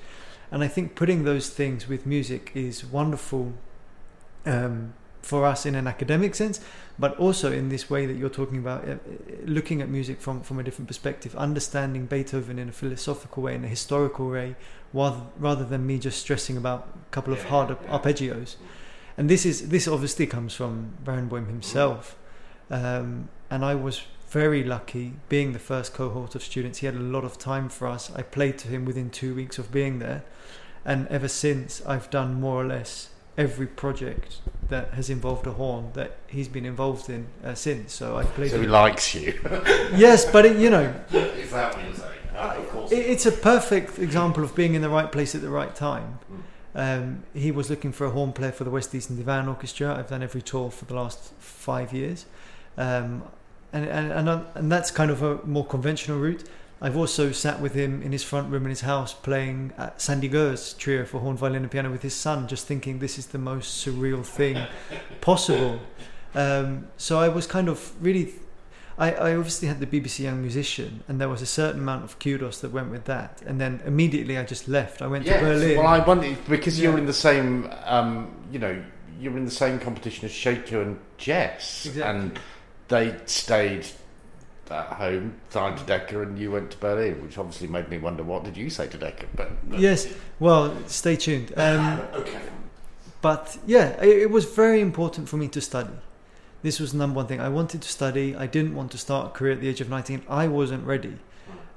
and 0.51 0.63
I 0.63 0.67
think 0.67 0.95
putting 0.95 1.23
those 1.23 1.49
things 1.49 1.87
with 1.87 2.05
music 2.05 2.51
is 2.55 2.85
wonderful. 2.85 3.53
Um, 4.45 4.93
for 5.27 5.45
us 5.45 5.65
in 5.65 5.75
an 5.75 5.87
academic 5.87 6.33
sense, 6.33 6.61
but 6.97 7.17
also 7.19 7.51
in 7.51 7.67
this 7.67 7.89
way 7.89 8.05
that 8.05 8.15
you're 8.15 8.29
talking 8.29 8.59
about, 8.59 8.87
uh, 8.87 8.93
uh, 8.93 8.97
looking 9.43 9.81
at 9.81 9.89
music 9.89 10.21
from, 10.21 10.41
from 10.41 10.57
a 10.57 10.63
different 10.63 10.87
perspective, 10.87 11.35
understanding 11.35 12.05
Beethoven 12.05 12.57
in 12.57 12.69
a 12.69 12.71
philosophical 12.71 13.43
way, 13.43 13.55
in 13.55 13.65
a 13.65 13.67
historical 13.67 14.29
way, 14.29 14.55
rather, 14.93 15.21
rather 15.37 15.65
than 15.65 15.85
me 15.85 15.99
just 15.99 16.19
stressing 16.19 16.55
about 16.55 16.87
a 16.95 17.11
couple 17.11 17.33
of 17.33 17.43
hard 17.45 17.71
ar- 17.71 17.99
arpeggios. 17.99 18.55
And 19.17 19.29
this 19.29 19.45
is 19.45 19.69
this 19.69 19.87
obviously 19.87 20.27
comes 20.27 20.53
from 20.53 20.93
Barenboim 21.03 21.47
himself, 21.47 22.15
um, 22.69 23.29
and 23.49 23.65
I 23.65 23.73
was 23.75 24.03
very 24.29 24.63
lucky 24.63 25.13
being 25.29 25.53
the 25.53 25.59
first 25.59 25.93
cohort 25.93 26.35
of 26.35 26.43
students. 26.43 26.79
He 26.79 26.85
had 26.85 26.95
a 26.95 26.99
lot 26.99 27.23
of 27.23 27.37
time 27.39 27.69
for 27.69 27.87
us. 27.87 28.11
I 28.15 28.21
played 28.21 28.57
to 28.59 28.67
him 28.67 28.85
within 28.85 29.09
two 29.09 29.33
weeks 29.33 29.57
of 29.57 29.71
being 29.71 29.99
there, 29.99 30.23
and 30.85 31.07
ever 31.07 31.27
since 31.27 31.81
I've 31.85 32.09
done 32.11 32.39
more 32.39 32.61
or 32.61 32.65
less 32.65 33.09
every 33.37 33.67
project 33.67 34.37
that 34.69 34.93
has 34.95 35.09
involved 35.09 35.45
a 35.47 35.51
horn 35.51 35.91
that 35.93 36.17
he's 36.27 36.47
been 36.47 36.65
involved 36.65 37.09
in 37.09 37.27
uh, 37.43 37.53
since. 37.55 37.93
So 37.93 38.17
I've 38.17 38.31
played. 38.35 38.51
So 38.51 38.57
he 38.57 38.61
with- 38.61 38.69
likes 38.69 39.15
you. 39.15 39.39
yes, 39.95 40.29
but 40.29 40.45
it, 40.45 40.57
you 40.57 40.69
know, 40.69 40.93
Is 41.11 41.49
that 41.51 41.73
what 41.75 41.83
you're 41.83 41.93
saying? 41.95 42.13
of 42.35 42.69
course. 42.69 42.91
it, 42.91 42.97
it's 42.97 43.25
a 43.25 43.31
perfect 43.31 43.97
example 43.97 44.43
of 44.43 44.53
being 44.53 44.75
in 44.75 44.81
the 44.83 44.89
right 44.89 45.11
place 45.11 45.33
at 45.33 45.41
the 45.41 45.49
right 45.49 45.73
time. 45.73 46.19
Um, 46.77 47.23
he 47.33 47.51
was 47.51 47.71
looking 47.71 47.91
for 47.91 48.05
a 48.05 48.11
horn 48.11 48.33
player 48.33 48.51
for 48.51 48.63
the 48.63 48.69
West 48.69 48.93
Eastern 48.93 49.17
Divan 49.17 49.47
Orchestra. 49.47 49.97
I've 49.97 50.09
done 50.09 50.21
every 50.21 50.43
tour 50.43 50.69
for 50.69 50.85
the 50.85 50.93
last 50.93 51.33
five 51.39 51.91
years, 51.91 52.27
um, 52.77 53.23
and 53.73 53.85
and 53.85 54.11
and, 54.11 54.29
uh, 54.29 54.43
and 54.53 54.71
that's 54.71 54.91
kind 54.91 55.09
of 55.09 55.23
a 55.23 55.43
more 55.43 55.65
conventional 55.65 56.19
route. 56.19 56.43
I've 56.79 56.95
also 56.95 57.31
sat 57.31 57.59
with 57.59 57.73
him 57.73 58.03
in 58.03 58.11
his 58.11 58.23
front 58.23 58.51
room 58.51 58.63
in 58.65 58.69
his 58.69 58.81
house 58.81 59.11
playing 59.11 59.73
Sandy 59.97 60.27
Gur's 60.27 60.73
trio 60.73 61.05
for 61.05 61.19
horn, 61.19 61.35
violin, 61.35 61.63
and 61.63 61.71
piano 61.71 61.89
with 61.89 62.03
his 62.03 62.13
son, 62.13 62.47
just 62.47 62.67
thinking 62.67 62.99
this 62.99 63.17
is 63.17 63.25
the 63.27 63.39
most 63.39 63.83
surreal 63.83 64.23
thing 64.23 64.67
possible. 65.19 65.79
Um, 66.35 66.89
so 66.95 67.19
I 67.19 67.29
was 67.29 67.47
kind 67.47 67.67
of 67.67 67.91
really. 67.99 68.33
I, 68.97 69.11
I 69.11 69.35
obviously 69.35 69.67
had 69.67 69.79
the 69.79 69.85
BBC 69.85 70.19
Young 70.19 70.41
Musician, 70.41 71.03
and 71.07 71.21
there 71.21 71.29
was 71.29 71.41
a 71.41 71.45
certain 71.45 71.81
amount 71.81 72.03
of 72.03 72.17
kudos 72.19 72.61
that 72.61 72.71
went 72.71 72.89
with 72.89 73.05
that. 73.05 73.41
And 73.45 73.61
then 73.61 73.81
immediately 73.85 74.37
I 74.37 74.43
just 74.43 74.67
left. 74.67 75.01
I 75.01 75.07
went 75.07 75.25
to 75.25 75.33
Berlin. 75.39 75.77
Well, 75.77 75.87
I 75.87 75.99
wonder 75.99 76.35
because 76.49 76.79
you're 76.79 76.97
in 76.97 77.05
the 77.05 77.13
same, 77.13 77.69
um, 77.85 78.31
you 78.51 78.57
know, 78.57 78.81
you're 79.19 79.37
in 79.37 79.45
the 79.45 79.51
same 79.51 79.79
competition 79.79 80.25
as 80.25 80.31
Sheku 80.31 80.81
and 80.81 80.99
Jess, 81.17 81.85
Exactly. 81.85 82.01
and 82.01 82.39
they 82.87 83.15
stayed 83.25 83.85
at 84.71 84.87
home, 84.87 85.35
signed 85.49 85.77
to 85.77 85.83
Decca, 85.85 86.21
and 86.21 86.37
you 86.37 86.51
went 86.51 86.71
to 86.71 86.77
Berlin, 86.77 87.21
which 87.21 87.37
obviously 87.37 87.67
made 87.67 87.89
me 87.89 87.97
wonder 87.99 88.23
what 88.23 88.43
did 88.43 88.57
you 88.57 88.69
say 88.69 88.87
to 88.87 88.97
Decca? 88.97 89.27
But, 89.35 89.69
but 89.69 89.79
Yes, 89.79 90.11
well, 90.39 90.75
stay 90.87 91.15
tuned. 91.15 91.53
Um, 91.55 91.99
okay, 92.13 92.39
but 93.21 93.57
yeah, 93.65 94.01
it, 94.01 94.23
it 94.23 94.31
was 94.31 94.45
very 94.45 94.81
important 94.81 95.29
for 95.29 95.37
me 95.37 95.47
to 95.49 95.61
study. 95.61 95.93
This 96.63 96.79
was 96.79 96.91
the 96.91 96.97
number 96.97 97.17
one 97.17 97.27
thing. 97.27 97.39
I 97.39 97.49
wanted 97.49 97.81
to 97.81 97.89
study. 97.89 98.35
I 98.35 98.47
didn't 98.47 98.75
want 98.75 98.91
to 98.91 98.97
start 98.97 99.27
a 99.27 99.29
career 99.29 99.53
at 99.53 99.61
the 99.61 99.69
age 99.69 99.81
of 99.81 99.89
19. 99.89 100.23
I 100.27 100.47
wasn't 100.47 100.85
ready. 100.85 101.17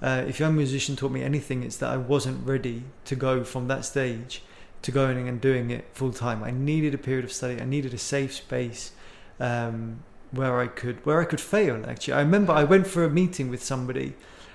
Uh, 0.03 0.25
if 0.27 0.41
young 0.41 0.57
musician 0.57 0.97
taught 0.97 1.13
me 1.13 1.23
anything, 1.23 1.63
it's 1.63 1.77
that 1.77 1.91
I 1.91 1.99
wasn't 1.99 2.47
ready 2.47 2.85
to 3.05 3.15
go 3.15 3.45
from 3.45 3.69
that 3.69 3.85
stage 3.85 4.43
to 4.83 4.91
going 4.91 5.29
and 5.29 5.41
doing 5.41 5.71
it 5.71 5.85
full 5.93 6.13
time. 6.13 6.43
I 6.43 6.51
needed 6.51 6.95
a 6.95 6.99
period 6.99 7.25
of 7.25 7.33
study. 7.33 7.61
I 7.61 7.67
needed 7.67 7.93
a 7.93 7.99
safe 7.99 8.35
space 8.35 8.93
um, 9.39 10.03
where 10.31 10.59
I 10.59 10.67
could 10.67 11.05
where 11.05 11.21
I 11.21 11.27
could 11.27 11.41
fail. 11.41 11.85
Actually, 11.87 12.15
I 12.15 12.21
remember 12.21 12.53
I 12.53 12.65
went 12.65 12.87
for 12.87 13.05
a 13.05 13.11
meeting 13.11 13.51
with 13.51 13.63
somebody, 13.63 14.15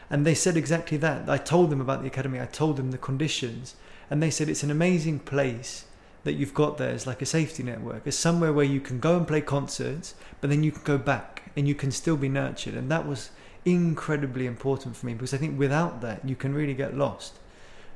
and 0.10 0.26
they 0.26 0.34
said 0.34 0.58
exactly 0.58 0.98
that. 0.98 1.30
I 1.30 1.38
told 1.38 1.70
them 1.70 1.82
about 1.82 2.02
the 2.02 2.08
academy. 2.08 2.42
I 2.42 2.48
told 2.48 2.78
them 2.78 2.90
the 2.90 2.98
conditions, 2.98 3.76
and 4.10 4.24
they 4.24 4.32
said 4.32 4.50
it's 4.50 4.64
an 4.64 4.72
amazing 4.72 5.20
place 5.20 5.86
that 6.26 6.34
you've 6.34 6.54
got 6.56 6.78
there 6.78 6.90
is 6.90 7.08
like 7.08 7.22
a 7.22 7.26
safety 7.26 7.64
network. 7.64 8.02
It's 8.06 8.18
somewhere 8.18 8.52
where 8.52 8.66
you 8.66 8.82
can 8.82 9.00
go 9.00 9.16
and 9.16 9.28
play 9.28 9.42
concerts, 9.42 10.16
but 10.42 10.50
then 10.50 10.64
you 10.64 10.72
can 10.72 10.84
go 10.84 10.98
back 10.98 11.44
and 11.56 11.68
you 11.68 11.76
can 11.76 11.92
still 11.92 12.18
be 12.18 12.28
nurtured. 12.28 12.74
And 12.74 12.92
that 12.92 13.08
was 13.08 13.30
incredibly 13.64 14.48
important 14.48 14.98
for 14.98 15.06
me 15.06 15.14
because 15.14 15.34
I 15.34 15.38
think 15.38 15.58
without 15.58 16.02
that 16.02 16.28
you 16.28 16.36
can 16.36 16.54
really 16.54 16.74
get 16.74 16.98
lost. 16.98 17.40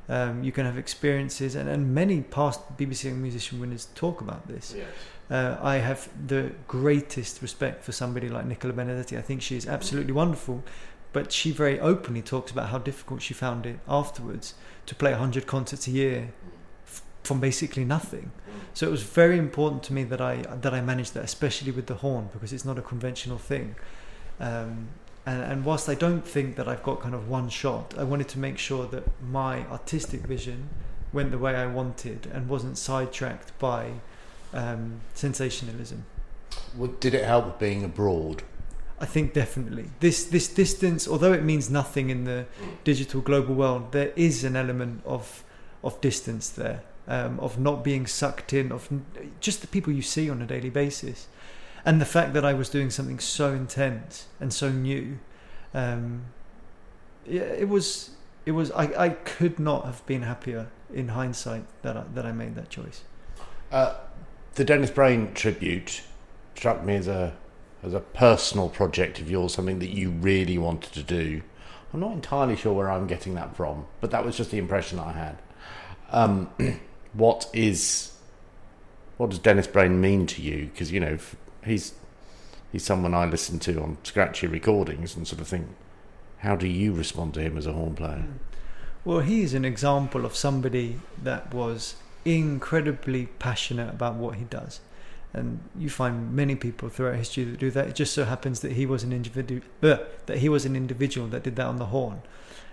Um, 0.08 0.42
you 0.42 0.50
can 0.50 0.64
have 0.66 0.76
experiences, 0.76 1.54
and, 1.54 1.68
and 1.68 1.94
many 1.94 2.20
past 2.20 2.76
BBC 2.76 3.04
Young 3.04 3.22
Musician 3.22 3.60
winners 3.60 3.86
talk 3.94 4.20
about 4.20 4.48
this. 4.48 4.74
Yes. 4.76 4.88
Uh, 5.30 5.56
I 5.62 5.76
have 5.76 6.08
the 6.26 6.50
greatest 6.66 7.40
respect 7.42 7.84
for 7.84 7.92
somebody 7.92 8.28
like 8.28 8.44
Nicola 8.44 8.74
Benedetti. 8.74 9.16
I 9.16 9.22
think 9.22 9.40
she 9.40 9.56
is 9.56 9.68
absolutely 9.68 10.12
wonderful, 10.12 10.64
but 11.12 11.30
she 11.30 11.52
very 11.52 11.78
openly 11.78 12.22
talks 12.22 12.50
about 12.50 12.70
how 12.70 12.78
difficult 12.78 13.22
she 13.22 13.34
found 13.34 13.66
it 13.66 13.78
afterwards 13.86 14.54
to 14.86 14.96
play 14.96 15.12
100 15.12 15.46
concerts 15.46 15.86
a 15.86 15.92
year 15.92 16.32
from 17.22 17.40
basically 17.40 17.84
nothing. 17.84 18.32
So 18.72 18.86
it 18.86 18.90
was 18.90 19.02
very 19.02 19.38
important 19.38 19.82
to 19.84 19.92
me 19.92 20.04
that 20.04 20.20
I 20.20 20.36
that 20.60 20.72
I 20.72 20.80
managed 20.80 21.14
that, 21.14 21.24
especially 21.24 21.72
with 21.72 21.86
the 21.86 21.94
horn, 21.94 22.28
because 22.32 22.52
it's 22.52 22.64
not 22.64 22.78
a 22.78 22.82
conventional 22.82 23.38
thing. 23.38 23.74
Um, 24.38 24.88
and, 25.26 25.42
and 25.42 25.64
whilst 25.64 25.88
I 25.88 25.94
don't 25.94 26.26
think 26.26 26.56
that 26.56 26.66
I've 26.66 26.82
got 26.82 27.00
kind 27.00 27.14
of 27.14 27.28
one 27.28 27.48
shot, 27.48 27.94
I 27.98 28.04
wanted 28.04 28.28
to 28.28 28.38
make 28.38 28.58
sure 28.58 28.86
that 28.86 29.04
my 29.22 29.66
artistic 29.66 30.22
vision 30.22 30.70
went 31.12 31.30
the 31.30 31.38
way 31.38 31.54
I 31.54 31.66
wanted 31.66 32.26
and 32.32 32.48
wasn't 32.48 32.78
sidetracked 32.78 33.58
by 33.58 33.92
um, 34.54 35.00
sensationalism. 35.14 36.06
Well, 36.76 36.92
did 37.00 37.14
it 37.14 37.24
help 37.24 37.58
being 37.58 37.84
abroad? 37.84 38.42
I 39.00 39.06
think 39.06 39.32
definitely 39.32 39.86
this 40.00 40.24
this 40.24 40.46
distance, 40.46 41.08
although 41.08 41.32
it 41.32 41.42
means 41.42 41.70
nothing 41.70 42.10
in 42.10 42.24
the 42.24 42.46
digital 42.84 43.20
global 43.20 43.54
world, 43.54 43.92
there 43.92 44.12
is 44.14 44.44
an 44.44 44.56
element 44.56 45.02
of 45.04 45.42
of 45.82 46.00
distance 46.00 46.48
there, 46.50 46.82
um, 47.08 47.40
of 47.40 47.58
not 47.58 47.82
being 47.82 48.06
sucked 48.06 48.52
in, 48.52 48.72
of 48.72 48.88
just 49.40 49.60
the 49.60 49.66
people 49.66 49.92
you 49.92 50.02
see 50.02 50.30
on 50.30 50.40
a 50.42 50.46
daily 50.46 50.70
basis, 50.70 51.28
and 51.84 52.00
the 52.00 52.06
fact 52.06 52.34
that 52.34 52.44
I 52.44 52.52
was 52.52 52.68
doing 52.68 52.90
something 52.90 53.18
so 53.18 53.52
intense 53.52 54.26
and 54.38 54.52
so 54.52 54.70
new. 54.70 55.18
Um, 55.72 56.26
yeah, 57.26 57.42
it 57.42 57.68
was 57.68 58.10
it 58.46 58.52
was 58.52 58.70
I, 58.72 58.84
I 58.96 59.08
could 59.10 59.58
not 59.58 59.84
have 59.84 60.04
been 60.06 60.22
happier 60.22 60.68
in 60.92 61.08
hindsight 61.08 61.64
that 61.82 61.96
I, 61.96 62.04
that 62.14 62.26
I 62.26 62.32
made 62.32 62.54
that 62.56 62.70
choice. 62.70 63.02
Uh, 63.70 63.94
the 64.54 64.64
Dennis 64.64 64.90
Brain 64.90 65.32
tribute 65.34 66.02
struck 66.54 66.84
me 66.84 66.96
as 66.96 67.08
a 67.08 67.34
as 67.82 67.94
a 67.94 68.00
personal 68.00 68.68
project 68.68 69.20
of 69.20 69.30
yours, 69.30 69.54
something 69.54 69.78
that 69.78 69.90
you 69.90 70.10
really 70.10 70.58
wanted 70.58 70.92
to 70.92 71.02
do. 71.02 71.42
I'm 71.92 72.00
not 72.00 72.12
entirely 72.12 72.56
sure 72.56 72.72
where 72.72 72.90
I'm 72.90 73.06
getting 73.06 73.34
that 73.34 73.56
from, 73.56 73.86
but 74.00 74.10
that 74.10 74.24
was 74.24 74.36
just 74.36 74.50
the 74.50 74.58
impression 74.58 74.98
I 74.98 75.12
had. 75.12 75.38
Um, 76.10 76.50
what 77.12 77.48
is 77.52 78.12
what 79.16 79.30
does 79.30 79.38
Dennis 79.38 79.66
Brain 79.66 80.00
mean 80.00 80.26
to 80.28 80.42
you? 80.42 80.70
Because 80.72 80.90
you 80.92 81.00
know 81.00 81.18
he's 81.64 81.94
he's 82.72 82.84
someone 82.84 83.14
I 83.14 83.26
listen 83.26 83.58
to 83.60 83.82
on 83.82 83.98
scratchy 84.02 84.46
recordings 84.46 85.16
and 85.16 85.26
sort 85.26 85.40
of 85.40 85.48
think, 85.48 85.68
how 86.38 86.56
do 86.56 86.66
you 86.66 86.92
respond 86.92 87.34
to 87.34 87.40
him 87.40 87.58
as 87.58 87.66
a 87.66 87.72
horn 87.72 87.94
player? 87.94 88.26
Hmm. 88.26 88.32
Well, 89.04 89.20
he's 89.20 89.54
an 89.54 89.64
example 89.64 90.26
of 90.26 90.36
somebody 90.36 91.00
that 91.22 91.54
was 91.54 91.94
incredibly 92.24 93.26
passionate 93.26 93.88
about 93.88 94.16
what 94.16 94.34
he 94.34 94.44
does. 94.44 94.80
And 95.32 95.60
you 95.78 95.88
find 95.88 96.34
many 96.34 96.54
people 96.54 96.88
throughout 96.88 97.16
history 97.16 97.44
that 97.44 97.58
do 97.58 97.70
that. 97.70 97.88
It 97.88 97.94
just 97.94 98.12
so 98.12 98.24
happens 98.24 98.60
that 98.60 98.72
he 98.72 98.84
was 98.84 99.02
an 99.02 99.12
individual 99.12 99.62
uh, 99.82 99.98
that 100.26 100.38
he 100.38 100.48
was 100.48 100.66
an 100.66 100.76
individual 100.76 101.28
that 101.28 101.44
did 101.44 101.56
that 101.56 101.66
on 101.66 101.76
the 101.76 101.86
horn. 101.86 102.22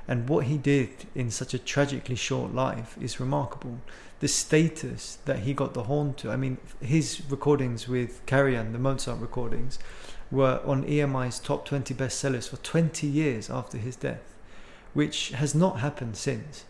And 0.07 0.27
what 0.27 0.45
he 0.45 0.57
did 0.57 0.89
in 1.13 1.29
such 1.29 1.53
a 1.53 1.59
tragically 1.59 2.15
short 2.15 2.53
life 2.53 2.97
is 2.99 3.19
remarkable. 3.19 3.79
The 4.19 4.27
status 4.27 5.19
that 5.25 5.39
he 5.39 5.53
got 5.53 5.73
the 5.73 5.83
horn 5.83 6.13
to. 6.15 6.31
I 6.31 6.35
mean, 6.35 6.57
his 6.81 7.21
recordings 7.29 7.87
with 7.87 8.25
Karajan, 8.25 8.71
the 8.71 8.79
Mozart 8.79 9.19
recordings, 9.19 9.77
were 10.31 10.61
on 10.65 10.83
EMI's 10.83 11.39
top 11.39 11.65
20 11.65 11.93
bestsellers 11.93 12.49
for 12.49 12.57
20 12.57 13.07
years 13.07 13.49
after 13.49 13.77
his 13.77 13.95
death, 13.95 14.33
which 14.93 15.29
has 15.29 15.53
not 15.53 15.79
happened 15.79 16.17
since. 16.17 16.65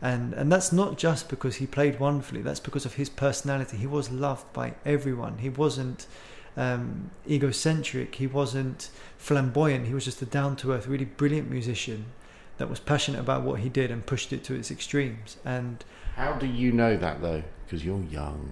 And, 0.00 0.32
and 0.34 0.52
that's 0.52 0.72
not 0.72 0.96
just 0.96 1.28
because 1.28 1.56
he 1.56 1.66
played 1.66 1.98
wonderfully, 1.98 2.42
that's 2.42 2.60
because 2.60 2.84
of 2.84 2.94
his 2.94 3.08
personality. 3.08 3.76
He 3.76 3.86
was 3.86 4.10
loved 4.10 4.52
by 4.52 4.74
everyone. 4.84 5.38
He 5.38 5.48
wasn't 5.48 6.06
um, 6.56 7.10
egocentric, 7.28 8.16
he 8.16 8.26
wasn't 8.26 8.90
flamboyant, 9.16 9.86
he 9.86 9.94
was 9.94 10.04
just 10.04 10.22
a 10.22 10.26
down 10.26 10.56
to 10.56 10.72
earth, 10.72 10.86
really 10.86 11.04
brilliant 11.04 11.50
musician 11.50 12.06
that 12.58 12.68
was 12.68 12.80
passionate 12.80 13.20
about 13.20 13.42
what 13.42 13.60
he 13.60 13.68
did 13.68 13.90
and 13.90 14.04
pushed 14.04 14.32
it 14.32 14.44
to 14.44 14.54
its 14.54 14.70
extremes. 14.70 15.36
And 15.44 15.84
How 16.18 16.32
do 16.32 16.48
you 16.48 16.72
know 16.72 16.96
that 16.96 17.22
though? 17.22 17.44
Because 17.64 17.84
you're 17.84 18.02
young. 18.02 18.50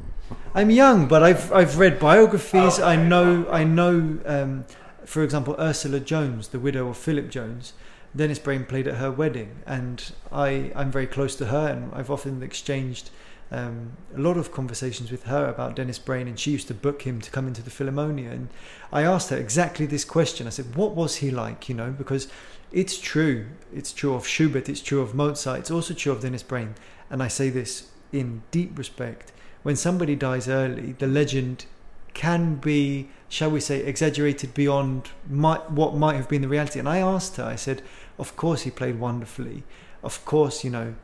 I'm 0.55 0.71
young, 0.71 1.09
but 1.09 1.25
I've 1.25 1.53
I've 1.53 1.79
read 1.79 1.99
biographies. 1.99 2.79
Oh, 2.79 2.85
I 2.85 2.95
know 2.95 3.45
I 3.51 3.65
know. 3.65 4.21
Um, 4.25 4.67
for 5.05 5.25
example, 5.25 5.57
Ursula 5.59 5.99
Jones, 5.99 6.49
the 6.49 6.61
widow 6.61 6.89
of 6.89 6.97
Philip 6.97 7.29
Jones, 7.29 7.73
Dennis 8.15 8.39
Brain 8.39 8.67
played 8.67 8.87
at 8.87 8.99
her 8.99 9.11
wedding, 9.11 9.57
and 9.67 10.13
I 10.31 10.71
I'm 10.77 10.93
very 10.93 11.09
close 11.09 11.35
to 11.37 11.47
her, 11.47 11.67
and 11.67 11.93
I've 11.93 12.09
often 12.09 12.41
exchanged 12.41 13.11
um, 13.51 13.93
a 14.15 14.19
lot 14.19 14.37
of 14.37 14.53
conversations 14.53 15.11
with 15.11 15.25
her 15.25 15.49
about 15.49 15.77
Dennis 15.77 15.99
Brain, 15.99 16.27
and 16.27 16.39
she 16.39 16.51
used 16.51 16.69
to 16.69 16.75
book 16.75 17.03
him 17.03 17.21
to 17.21 17.31
come 17.31 17.47
into 17.47 17.63
the 17.63 17.71
Philharmonia, 17.71 18.31
and 18.31 18.49
I 18.93 19.03
asked 19.03 19.31
her 19.31 19.37
exactly 19.37 19.87
this 19.87 20.05
question. 20.05 20.47
I 20.47 20.51
said, 20.51 20.75
"What 20.75 20.95
was 20.97 21.17
he 21.17 21.31
like?" 21.31 21.69
You 21.69 21.75
know, 21.75 21.91
because 21.91 22.29
it's 22.73 22.99
true. 22.99 23.47
It's 23.73 23.93
true 23.93 24.15
of 24.15 24.27
Schubert. 24.27 24.69
It's 24.69 24.81
true 24.81 25.01
of 25.01 25.15
Mozart. 25.15 25.61
It's 25.61 25.71
also 25.71 25.95
true 25.95 26.13
of 26.13 26.23
Dennis 26.23 26.43
Brain, 26.43 26.75
and 27.11 27.23
I 27.23 27.29
say 27.29 27.51
this 27.51 27.91
in 28.13 28.43
deep 28.51 28.77
respect. 28.79 29.33
When 29.63 29.77
somebody 29.77 30.15
dies 30.17 30.49
early, 30.49 30.93
the 30.93 31.07
legend 31.07 31.67
can 32.15 32.55
be, 32.55 33.09
shall 33.29 33.51
we 33.51 33.61
say, 33.61 33.81
exaggerated 33.81 34.55
beyond 34.55 35.09
what 35.29 35.95
might 35.95 36.17
have 36.17 36.29
been 36.29 36.41
the 36.41 36.49
reality. 36.49 36.79
And 36.79 36.89
I 36.89 36.99
asked 36.99 37.37
her, 37.37 37.45
I 37.45 37.57
said, 37.57 37.83
of 38.19 38.37
course 38.37 38.63
he 38.63 38.71
played 38.71 38.99
wonderfully. 38.99 39.65
Of 40.03 40.25
course, 40.25 40.65
you 40.65 40.71
know, 40.71 40.95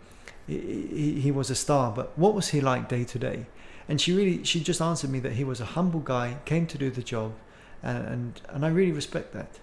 he, 0.46 1.20
he, 1.20 1.30
was 1.30 1.50
a 1.50 1.54
star, 1.54 1.92
but 1.92 2.16
what 2.18 2.34
was 2.34 2.48
he 2.48 2.60
like 2.60 2.88
day 2.88 3.04
to 3.04 3.18
day? 3.18 3.46
And 3.88 4.00
she 4.00 4.12
really, 4.12 4.44
she 4.44 4.60
just 4.60 4.80
answered 4.80 5.10
me 5.10 5.20
that 5.20 5.32
he 5.32 5.44
was 5.44 5.60
a 5.60 5.64
humble 5.64 6.00
guy, 6.00 6.38
came 6.44 6.66
to 6.66 6.78
do 6.78 6.90
the 6.90 7.02
job, 7.02 7.34
and, 7.82 8.06
and, 8.06 8.40
and 8.48 8.64
I 8.64 8.68
really 8.68 8.92
respect 8.92 9.32
that. 9.32 9.58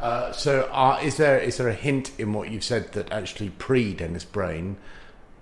Uh, 0.00 0.32
so, 0.32 0.68
uh, 0.72 0.98
is 1.02 1.16
there 1.16 1.38
is 1.38 1.56
there 1.58 1.68
a 1.68 1.74
hint 1.74 2.10
in 2.18 2.32
what 2.32 2.50
you've 2.50 2.64
said 2.64 2.92
that 2.92 3.12
actually 3.12 3.50
pre 3.50 3.94
Dennis 3.94 4.24
Brain, 4.24 4.76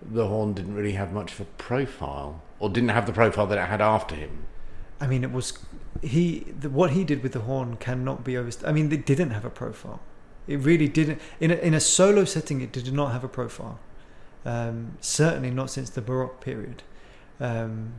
the 0.03 0.27
horn 0.27 0.53
didn't 0.53 0.75
really 0.75 0.93
have 0.93 1.13
much 1.13 1.33
of 1.33 1.41
a 1.41 1.45
profile, 1.45 2.43
or 2.59 2.69
didn't 2.69 2.91
have 2.91 3.07
the 3.07 3.13
profile 3.13 3.47
that 3.47 3.59
it 3.59 3.67
had 3.69 3.81
after 3.81 4.15
him? 4.15 4.45
I 5.01 5.07
mean, 5.07 5.25
it 5.25 5.33
was 5.33 5.59
he. 6.03 6.41
The, 6.41 6.69
what 6.69 6.91
he 6.91 7.05
did 7.05 7.23
with 7.23 7.33
the 7.33 7.41
horn 7.41 7.77
cannot 7.77 8.23
be 8.23 8.37
over. 8.37 8.51
I 8.67 8.73
mean, 8.73 8.91
they 8.91 8.99
didn't 8.99 9.31
have 9.31 9.47
a 9.47 9.51
profile. 9.51 10.01
It 10.47 10.59
really 10.59 10.89
didn't. 10.89 11.21
In 11.39 11.51
a, 11.51 11.55
in 11.55 11.73
a 11.73 11.81
solo 11.81 12.25
setting, 12.25 12.61
it 12.61 12.73
did 12.73 12.93
not 12.93 13.13
have 13.13 13.25
a 13.25 13.29
profile. 13.29 13.79
Um, 14.45 14.97
certainly 15.01 15.51
not 15.51 15.71
since 15.71 15.91
the 15.91 16.01
Baroque 16.01 16.41
period. 16.41 16.83
Um, 17.41 17.95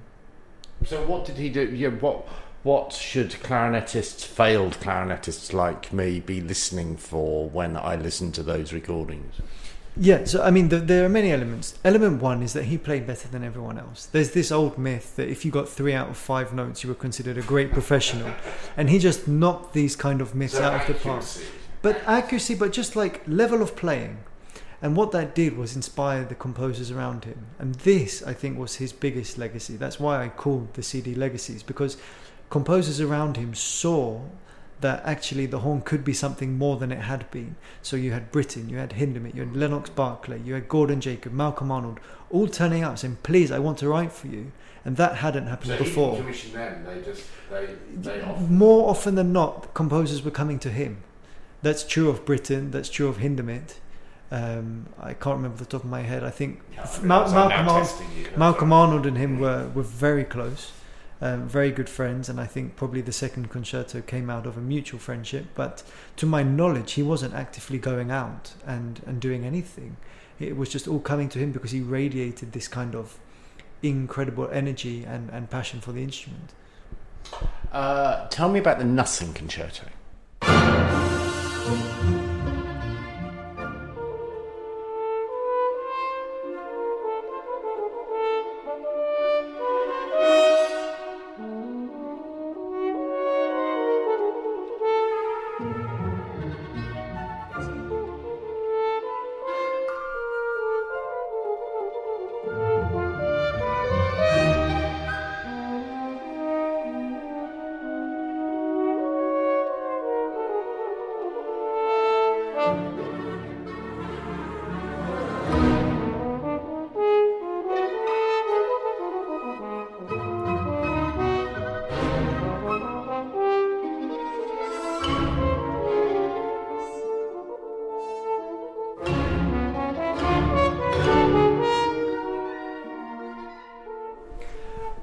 So, 0.86 1.05
what 1.05 1.25
did 1.25 1.38
he 1.38 1.50
do? 1.50 1.63
Yeah, 1.74 1.89
what 1.89 2.27
what 2.63 2.93
should 2.93 3.31
clarinetists, 3.31 4.24
failed 4.24 4.77
clarinetists 4.79 5.51
like 5.51 5.91
me, 5.91 6.19
be 6.19 6.41
listening 6.41 6.95
for 6.95 7.50
when 7.50 7.75
I 7.75 7.95
listen 7.95 8.31
to 8.33 8.43
those 8.43 8.71
recordings? 8.71 9.36
Yeah, 9.98 10.24
so 10.24 10.41
I 10.41 10.51
mean, 10.51 10.69
the, 10.69 10.77
there 10.77 11.03
are 11.05 11.10
many 11.10 11.31
elements. 11.31 11.77
Element 11.83 12.21
one 12.21 12.41
is 12.41 12.53
that 12.53 12.65
he 12.65 12.77
played 12.77 13.05
better 13.05 13.27
than 13.27 13.43
everyone 13.43 13.77
else. 13.77 14.05
There's 14.05 14.31
this 14.31 14.51
old 14.51 14.77
myth 14.77 15.15
that 15.17 15.27
if 15.27 15.43
you 15.43 15.51
got 15.51 15.67
three 15.67 15.93
out 15.93 16.10
of 16.10 16.17
five 16.17 16.53
notes, 16.53 16.83
you 16.83 16.89
were 16.89 16.95
considered 16.95 17.38
a 17.38 17.41
great 17.41 17.71
professional, 17.71 18.33
and 18.77 18.89
he 18.89 19.00
just 19.00 19.27
knocked 19.27 19.74
these 19.74 19.95
kind 19.95 20.21
of 20.21 20.33
myths 20.33 20.60
out 20.60 20.81
of 20.81 20.88
the 20.88 20.93
park. 20.93 21.25
But 21.81 22.01
accuracy, 22.05 22.55
but 22.55 22.71
just 22.71 22.95
like 22.95 23.21
level 23.27 23.62
of 23.62 23.75
playing, 23.75 24.19
and 24.82 24.96
what 24.96 25.12
that 25.12 25.36
did 25.36 25.58
was 25.58 25.76
inspire 25.76 26.24
the 26.24 26.36
composers 26.36 26.90
around 26.90 27.26
him. 27.26 27.46
And 27.60 27.76
this, 27.76 28.24
I 28.24 28.34
think, 28.34 28.58
was 28.58 28.76
his 28.76 28.92
biggest 28.92 29.38
legacy. 29.38 29.76
That's 29.76 30.00
why 30.00 30.24
I 30.24 30.30
called 30.30 30.74
the 30.74 30.84
CD 30.84 31.14
Legacies 31.14 31.62
because 31.62 31.98
composers 32.50 33.00
around 33.00 33.38
him 33.38 33.54
saw 33.54 34.22
that 34.82 35.04
actually 35.06 35.46
the 35.46 35.60
horn 35.60 35.82
could 35.82 36.04
be 36.04 36.14
something 36.14 36.58
more 36.58 36.78
than 36.78 36.92
it 36.92 37.02
had 37.02 37.30
been. 37.32 37.56
So 37.84 37.96
you 37.96 38.12
had 38.12 38.32
Britten, 38.32 38.68
you 38.68 38.78
had 38.78 38.92
Hindemith, 38.92 39.36
you 39.36 39.42
had 39.42 39.56
Lennox 39.56 39.92
Berkeley, 39.92 40.42
you 40.44 40.56
had 40.56 40.68
Gordon 40.68 41.00
Jacob, 41.00 41.34
Malcolm 41.34 41.72
Arnold, 41.72 42.00
all 42.32 42.48
turning 42.48 42.84
up 42.84 42.98
saying, 42.98 43.18
"Please, 43.24 43.52
I 43.52 43.60
want 43.60 43.78
to 43.80 43.88
write 43.90 44.12
for 44.12 44.28
you," 44.28 44.52
and 44.84 44.98
that 44.98 45.18
hadn't 45.18 45.48
happened 45.48 45.78
before. 45.78 46.18
commissioned 46.18 46.54
them. 46.54 46.84
They 46.86 47.02
just 47.04 47.24
they 47.52 47.76
they 47.96 48.26
More 48.50 48.90
often 48.90 49.16
than 49.16 49.32
not, 49.32 49.74
composers 49.76 50.24
were 50.24 50.32
coming 50.32 50.58
to 50.60 50.70
him. 50.70 51.04
That's 51.62 51.84
true 51.84 52.10
of 52.10 52.26
Britten. 52.26 52.72
That's 52.72 52.90
true 52.90 53.08
of 53.08 53.18
Hindemith. 53.18 53.76
Um, 54.32 54.86
I 54.98 55.14
can't 55.14 55.36
remember 55.36 55.58
the 55.58 55.66
top 55.66 55.84
of 55.84 55.90
my 55.90 56.02
head. 56.04 56.24
I 56.24 56.30
think 56.30 56.62
Mal- 57.04 57.30
Malcolm, 57.32 57.68
Ar- 57.68 58.38
Malcolm 58.38 58.72
Arnold 58.74 59.06
and 59.06 59.18
him 59.18 59.40
were, 59.40 59.70
were 59.76 59.84
very 59.84 60.24
close, 60.24 60.72
um, 61.20 61.50
very 61.50 61.70
good 61.70 61.90
friends, 61.90 62.30
and 62.30 62.40
I 62.40 62.46
think 62.46 62.78
probably 62.78 63.02
the 63.02 63.12
second 63.12 63.50
concerto 63.50 64.02
came 64.02 64.30
out 64.30 64.46
of 64.46 64.56
a 64.56 64.62
mutual 64.62 65.00
friendship. 65.00 65.48
But 65.54 65.84
to 66.16 66.26
my 66.26 66.44
knowledge, 66.44 66.94
he 66.94 67.04
wasn't 67.04 67.34
actively 67.34 67.78
going 67.78 68.10
out 68.10 68.54
and, 68.66 69.02
and 69.06 69.20
doing 69.20 69.44
anything. 69.44 69.98
It 70.40 70.56
was 70.56 70.70
just 70.70 70.88
all 70.88 71.00
coming 71.00 71.28
to 71.30 71.40
him 71.40 71.52
because 71.52 71.72
he 71.72 71.82
radiated 71.82 72.54
this 72.54 72.70
kind 72.70 72.96
of 72.96 73.20
incredible 73.84 74.50
energy 74.50 75.04
and, 75.04 75.30
and 75.32 75.50
passion 75.50 75.82
for 75.82 75.92
the 75.92 76.02
instrument. 76.04 76.54
Uh, 77.72 78.28
tell 78.30 78.50
me 78.50 78.60
about 78.60 78.80
the 78.80 78.86
Knussen 78.86 79.36
concerto. 79.36 79.88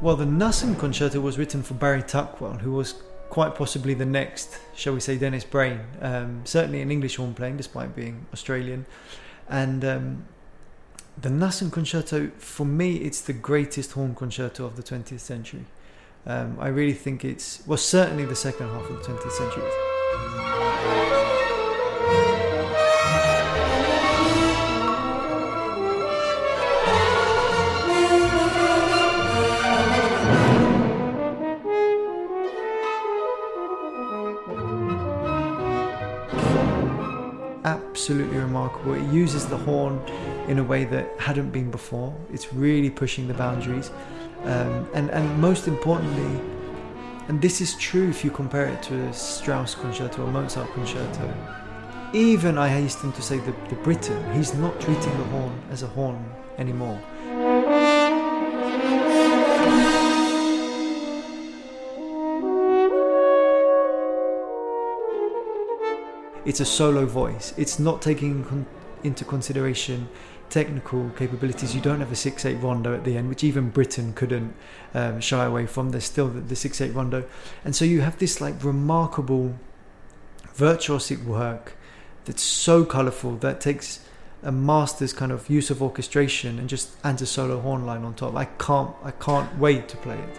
Well, 0.09 0.17
the 0.17 0.25
Knussen 0.25 0.79
Concerto 0.79 1.21
was 1.21 1.37
written 1.37 1.63
for 1.63 1.75
Barry 1.75 2.03
Tuckwell, 2.03 2.63
who 2.63 2.73
was 2.73 2.95
quite 3.29 3.55
possibly 3.55 3.93
the 3.93 4.07
next, 4.07 4.59
shall 4.75 4.95
we 4.95 5.01
say, 5.01 5.19
Dennis 5.19 5.45
Brain. 5.45 5.81
Um, 6.01 6.41
certainly 6.47 6.81
an 6.81 6.91
English 6.91 7.17
horn 7.17 7.35
playing, 7.35 7.59
despite 7.59 7.95
being 7.95 8.25
Australian. 8.33 8.87
And 9.51 9.85
um, 9.85 10.25
the 11.21 11.29
Knussen 11.29 11.71
Concerto, 11.71 12.31
for 12.39 12.65
me, 12.65 12.97
it's 12.97 13.21
the 13.21 13.35
greatest 13.35 13.93
horn 13.93 14.15
concerto 14.15 14.65
of 14.65 14.77
the 14.77 14.83
20th 14.83 15.21
century. 15.21 15.67
Um, 16.25 16.57
I 16.59 16.69
really 16.69 16.95
think 16.95 17.23
it's, 17.23 17.63
well, 17.67 17.77
certainly 17.77 18.25
the 18.25 18.35
second 18.35 18.71
half 18.71 18.89
of 18.89 19.05
the 19.05 19.13
20th 19.13 19.33
century. 19.33 19.88
Absolutely 37.99 38.39
remarkable. 38.39 38.95
It 38.95 39.13
uses 39.13 39.47
the 39.47 39.57
horn 39.57 40.01
in 40.47 40.61
a 40.61 40.63
way 40.63 40.85
that 40.85 41.19
hadn't 41.19 41.51
been 41.51 41.69
before. 41.69 42.15
It's 42.33 42.55
really 42.55 42.91
pushing 42.91 43.27
the 43.27 43.35
boundaries, 43.35 43.91
um, 44.45 44.89
and 44.95 45.11
and 45.11 45.41
most 45.41 45.67
importantly, 45.67 46.41
and 47.27 47.43
this 47.43 47.61
is 47.61 47.75
true 47.75 48.09
if 48.09 48.25
you 48.25 48.31
compare 48.31 48.67
it 48.67 48.85
to 48.85 48.95
a 49.09 49.13
Strauss 49.13 49.75
concerto 49.75 50.25
or 50.25 50.31
Mozart 50.31 50.73
concerto. 50.75 51.29
Even 52.13 52.57
I 52.57 52.69
hasten 52.69 53.11
to 53.13 53.21
say 53.21 53.39
the, 53.39 53.53
the 53.69 53.75
Britten, 53.83 54.33
he's 54.33 54.55
not 54.55 54.81
treating 54.81 55.19
the 55.19 55.25
horn 55.35 55.61
as 55.73 55.83
a 55.83 55.89
horn 55.89 56.25
anymore. 56.57 57.01
It's 66.49 66.61
a 66.61 66.65
solo 66.65 67.05
voice. 67.05 67.53
It's 67.59 67.79
not 67.79 68.01
taking 68.01 68.43
con- 68.43 68.65
into 69.03 69.23
consideration 69.23 70.09
technical 70.49 71.11
capabilities. 71.11 71.75
You 71.75 71.83
don't 71.83 72.01
have 72.01 72.11
a 72.11 72.17
six-eight 72.17 72.55
rondo 72.63 72.95
at 72.95 73.05
the 73.05 73.19
end, 73.19 73.29
which 73.29 73.45
even 73.45 73.69
Britten 73.69 74.15
couldn't 74.15 74.55
um, 74.95 75.21
shy 75.21 75.45
away 75.45 75.67
from. 75.67 75.91
There's 75.91 76.05
still 76.05 76.29
the, 76.29 76.41
the 76.41 76.57
six-eight 76.57 76.95
rondo, 76.95 77.25
and 77.67 77.77
so 77.77 77.85
you 77.85 78.01
have 78.01 78.19
this 78.19 78.41
like 78.41 78.65
remarkable 78.65 79.57
virtuosic 80.57 81.23
work 81.23 81.75
that's 82.25 82.43
so 82.43 82.83
colourful 82.83 83.37
that 83.37 83.61
takes 83.61 84.01
a 84.43 84.51
master's 84.51 85.13
kind 85.13 85.33
of 85.33 85.51
use 85.51 85.69
of 85.69 85.83
orchestration 85.83 86.59
and 86.59 86.67
just 86.67 86.97
adds 87.05 87.21
a 87.21 87.27
solo 87.27 87.61
horn 87.61 87.85
line 87.85 88.05
on 88.05 88.15
top. 88.15 88.35
I 88.35 88.47
can't 88.47 88.95
I 89.05 89.11
can't 89.11 89.59
wait 89.59 89.87
to 89.91 89.99
play 89.99 90.17
it. 90.19 90.39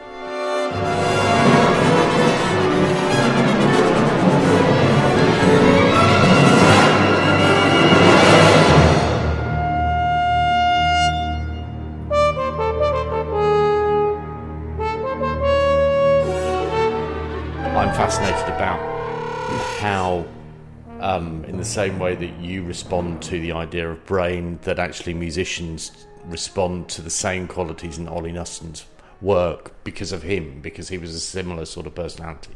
Same 21.70 22.00
way 22.00 22.16
that 22.16 22.40
you 22.40 22.64
respond 22.64 23.22
to 23.24 23.40
the 23.40 23.52
idea 23.52 23.90
of 23.90 24.04
brain, 24.06 24.58
that 24.64 24.80
actually 24.80 25.14
musicians 25.14 26.08
respond 26.26 26.90
to 26.90 27.02
the 27.04 27.12
same 27.12 27.48
qualities 27.48 28.00
in 28.00 28.08
Ollie 28.08 28.32
Knussen's 28.32 28.86
work 29.22 29.72
because 29.84 30.12
of 30.12 30.24
him, 30.24 30.62
because 30.62 30.90
he 30.90 30.98
was 30.98 31.14
a 31.14 31.20
similar 31.20 31.66
sort 31.66 31.86
of 31.86 31.94
personality. 31.94 32.56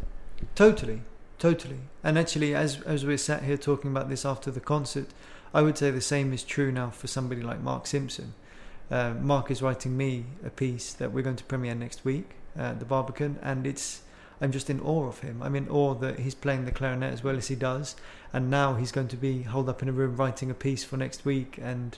Totally, 0.56 1.02
totally. 1.38 1.82
And 2.04 2.17
actually, 2.17 2.56
as 2.56 2.82
as 2.82 3.06
we're 3.06 3.17
sat 3.19 3.43
here 3.43 3.56
talking 3.58 3.91
about 3.91 4.10
this 4.10 4.26
after 4.26 4.49
the 4.49 4.60
concert, 4.60 5.10
I 5.54 5.62
would 5.62 5.78
say 5.78 5.91
the 5.91 6.02
same 6.02 6.34
is 6.34 6.43
true 6.43 6.71
now 6.71 6.89
for 6.89 7.08
somebody 7.08 7.41
like 7.43 7.62
Mark 7.62 7.86
Simpson. 7.86 8.34
Uh, 8.89 9.13
Mark 9.21 9.52
is 9.52 9.62
writing 9.62 9.95
me 9.95 10.26
a 10.43 10.49
piece 10.49 10.91
that 10.93 11.12
we're 11.12 11.23
going 11.23 11.36
to 11.36 11.43
premiere 11.43 11.76
next 11.76 12.04
week 12.04 12.32
at 12.56 12.80
the 12.80 12.86
Barbican, 12.86 13.38
and 13.43 13.67
it's 13.67 14.02
I'm 14.41 14.52
just 14.52 14.69
in 14.69 14.80
awe 14.80 15.08
of 15.08 15.19
him. 15.19 15.41
I'm 15.41 15.56
in 15.56 15.69
awe 15.69 15.93
that 15.96 16.19
he's 16.19 16.36
playing 16.36 16.65
the 16.65 16.72
clarinet 16.72 17.13
as 17.13 17.24
well 17.24 17.38
as 17.38 17.48
he 17.48 17.56
does, 17.56 17.96
and 18.32 18.50
now 18.50 18.76
he's 18.76 18.91
going 18.91 19.08
to 19.10 19.17
be 19.17 19.43
holed 19.43 19.69
up 19.69 19.82
in 19.82 19.89
a 19.89 19.91
room 19.91 20.15
writing 20.15 20.50
a 20.50 20.54
piece 20.54 20.84
for 20.84 20.98
next 20.98 21.26
week, 21.26 21.58
and 21.62 21.98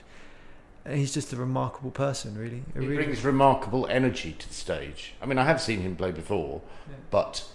he's 0.88 1.12
just 1.12 1.32
a 1.32 1.36
remarkable 1.36 1.90
person, 1.90 2.36
really. 2.38 2.62
He 2.74 2.80
really 2.80 3.04
brings 3.04 3.24
remarkable 3.24 3.86
energy 3.88 4.32
to 4.38 4.48
the 4.48 4.54
stage. 4.54 5.14
I 5.20 5.26
mean, 5.26 5.38
I 5.38 5.44
have 5.44 5.60
seen 5.60 5.80
him 5.80 5.96
play 5.96 6.12
before, 6.12 6.62
yeah. 6.88 6.94
but 7.10 7.48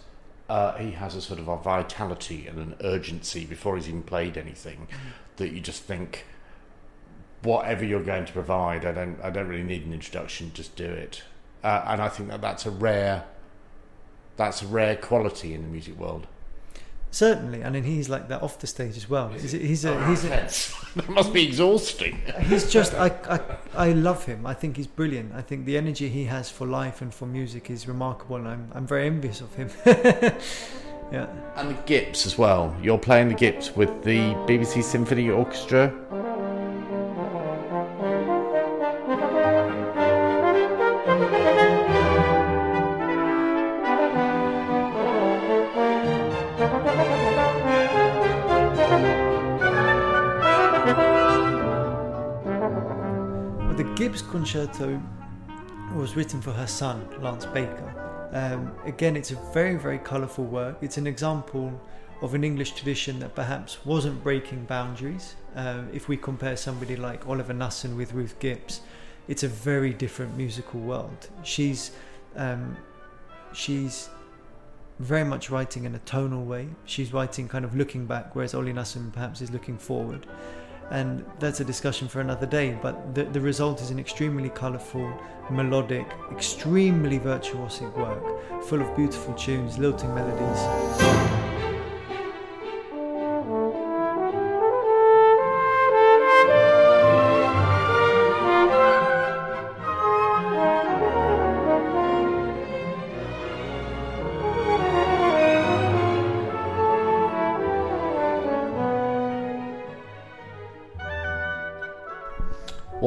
uh, 0.49 0.75
he 0.77 0.91
has 0.91 1.15
a 1.15 1.21
sort 1.21 1.39
of 1.39 1.47
a 1.47 1.57
vitality 1.57 2.47
and 2.47 2.57
an 2.57 2.75
urgency 2.83 3.45
before 3.45 3.77
he's 3.77 3.87
even 3.87 4.03
played 4.03 4.37
anything 4.37 4.87
mm. 4.91 4.97
that 5.37 5.53
you 5.53 5.61
just 5.61 5.83
think, 5.83 6.25
whatever 7.43 7.85
you're 7.85 8.03
going 8.03 8.25
to 8.25 8.33
provide, 8.33 8.85
I 8.85 8.91
don't, 8.91 9.17
I 9.23 9.29
don't 9.29 9.47
really 9.47 9.63
need 9.63 9.85
an 9.85 9.93
introduction. 9.93 10.51
Just 10.53 10.75
do 10.75 10.85
it. 10.85 11.23
Uh, 11.63 11.85
and 11.87 12.01
I 12.01 12.09
think 12.09 12.29
that 12.29 12.41
that's 12.41 12.65
a 12.65 12.71
rare 12.71 13.23
that's 14.37 14.61
a 14.61 14.67
rare 14.67 14.95
quality 14.95 15.53
in 15.53 15.63
the 15.63 15.67
music 15.67 15.97
world. 15.97 16.27
Certainly, 17.13 17.61
and 17.61 17.75
then 17.75 17.83
he's 17.83 18.07
like 18.07 18.29
that 18.29 18.41
off 18.41 18.57
the 18.59 18.67
stage 18.67 18.95
as 18.95 19.09
well. 19.09 19.27
He's, 19.29 19.51
he's 19.51 19.83
a, 19.83 20.07
he's 20.07 20.23
a, 20.23 20.47
oh, 20.47 20.87
that 20.95 21.09
must 21.09 21.33
be 21.33 21.45
exhausting. 21.45 22.21
He's 22.39 22.71
just 22.71 22.93
I, 22.93 23.07
I 23.29 23.39
I 23.89 23.91
love 23.91 24.25
him. 24.25 24.45
I 24.45 24.53
think 24.53 24.77
he's 24.77 24.87
brilliant. 24.87 25.33
I 25.35 25.41
think 25.41 25.65
the 25.65 25.75
energy 25.75 26.07
he 26.07 26.23
has 26.25 26.49
for 26.49 26.65
life 26.65 27.01
and 27.01 27.13
for 27.13 27.25
music 27.25 27.69
is 27.69 27.85
remarkable, 27.85 28.37
and 28.37 28.47
I'm 28.47 28.71
I'm 28.73 28.87
very 28.87 29.07
envious 29.07 29.41
of 29.41 29.53
him. 29.55 29.69
yeah. 29.85 31.27
And 31.57 31.71
the 31.71 31.81
Gipps 31.85 32.25
as 32.25 32.37
well. 32.37 32.73
You're 32.81 32.97
playing 32.97 33.27
the 33.27 33.35
Gipps 33.35 33.75
with 33.75 34.03
the 34.03 34.33
BBC 34.47 34.81
Symphony 34.81 35.29
Orchestra. 35.29 35.93
Concerto 54.51 55.01
was 55.95 56.17
written 56.17 56.41
for 56.41 56.51
her 56.51 56.67
son, 56.67 57.07
Lance 57.21 57.45
Baker. 57.45 58.29
Um, 58.33 58.73
again, 58.83 59.15
it's 59.15 59.31
a 59.31 59.37
very, 59.53 59.75
very 59.75 59.97
colourful 59.97 60.43
work. 60.43 60.75
It's 60.81 60.97
an 60.97 61.07
example 61.07 61.71
of 62.21 62.33
an 62.33 62.43
English 62.43 62.73
tradition 62.73 63.19
that 63.19 63.33
perhaps 63.33 63.85
wasn't 63.85 64.21
breaking 64.21 64.65
boundaries. 64.65 65.37
Uh, 65.55 65.83
if 65.93 66.09
we 66.09 66.17
compare 66.17 66.57
somebody 66.57 66.97
like 66.97 67.25
Oliver 67.29 67.53
Knussen 67.53 67.95
with 67.95 68.11
Ruth 68.11 68.37
Gipps, 68.39 68.81
it's 69.29 69.43
a 69.43 69.47
very 69.47 69.93
different 69.93 70.35
musical 70.35 70.81
world. 70.81 71.29
She's 71.43 71.91
um, 72.35 72.75
she's 73.53 74.09
very 74.99 75.23
much 75.23 75.49
writing 75.49 75.85
in 75.85 75.95
a 75.95 75.99
tonal 75.99 76.43
way. 76.43 76.67
She's 76.83 77.13
writing 77.13 77.47
kind 77.47 77.63
of 77.63 77.73
looking 77.73 78.05
back, 78.05 78.35
whereas 78.35 78.53
Ollie 78.53 78.73
Knussen 78.73 79.13
perhaps 79.13 79.39
is 79.39 79.49
looking 79.49 79.77
forward 79.77 80.27
and 80.91 81.25
that's 81.39 81.61
a 81.61 81.65
discussion 81.65 82.07
for 82.07 82.21
another 82.21 82.45
day. 82.45 82.77
But 82.81 83.15
the, 83.15 83.23
the 83.23 83.41
result 83.41 83.81
is 83.81 83.89
an 83.91 83.99
extremely 83.99 84.49
colourful, 84.49 85.11
melodic, 85.49 86.05
extremely 86.31 87.17
virtuosic 87.19 87.97
work, 87.97 88.63
full 88.65 88.81
of 88.81 88.95
beautiful 88.95 89.33
tunes, 89.33 89.77
lilting 89.77 90.13
melodies. 90.13 91.40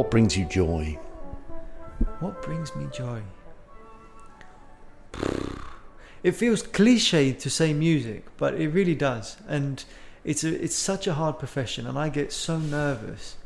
What 0.04 0.10
brings 0.10 0.36
you 0.36 0.44
joy? 0.44 0.98
What 2.20 2.42
brings 2.42 2.76
me 2.76 2.86
joy? 2.92 3.22
It 6.22 6.32
feels 6.32 6.62
cliche 6.62 7.32
to 7.32 7.48
say 7.48 7.72
music, 7.72 8.26
but 8.36 8.52
it 8.52 8.68
really 8.68 8.94
does. 8.94 9.38
And 9.48 9.82
it's 10.22 10.44
a, 10.44 10.62
it's 10.62 10.76
such 10.76 11.06
a 11.06 11.14
hard 11.14 11.38
profession, 11.38 11.86
and 11.86 11.98
I 11.98 12.10
get 12.10 12.34
so 12.34 12.58
nervous. 12.58 13.36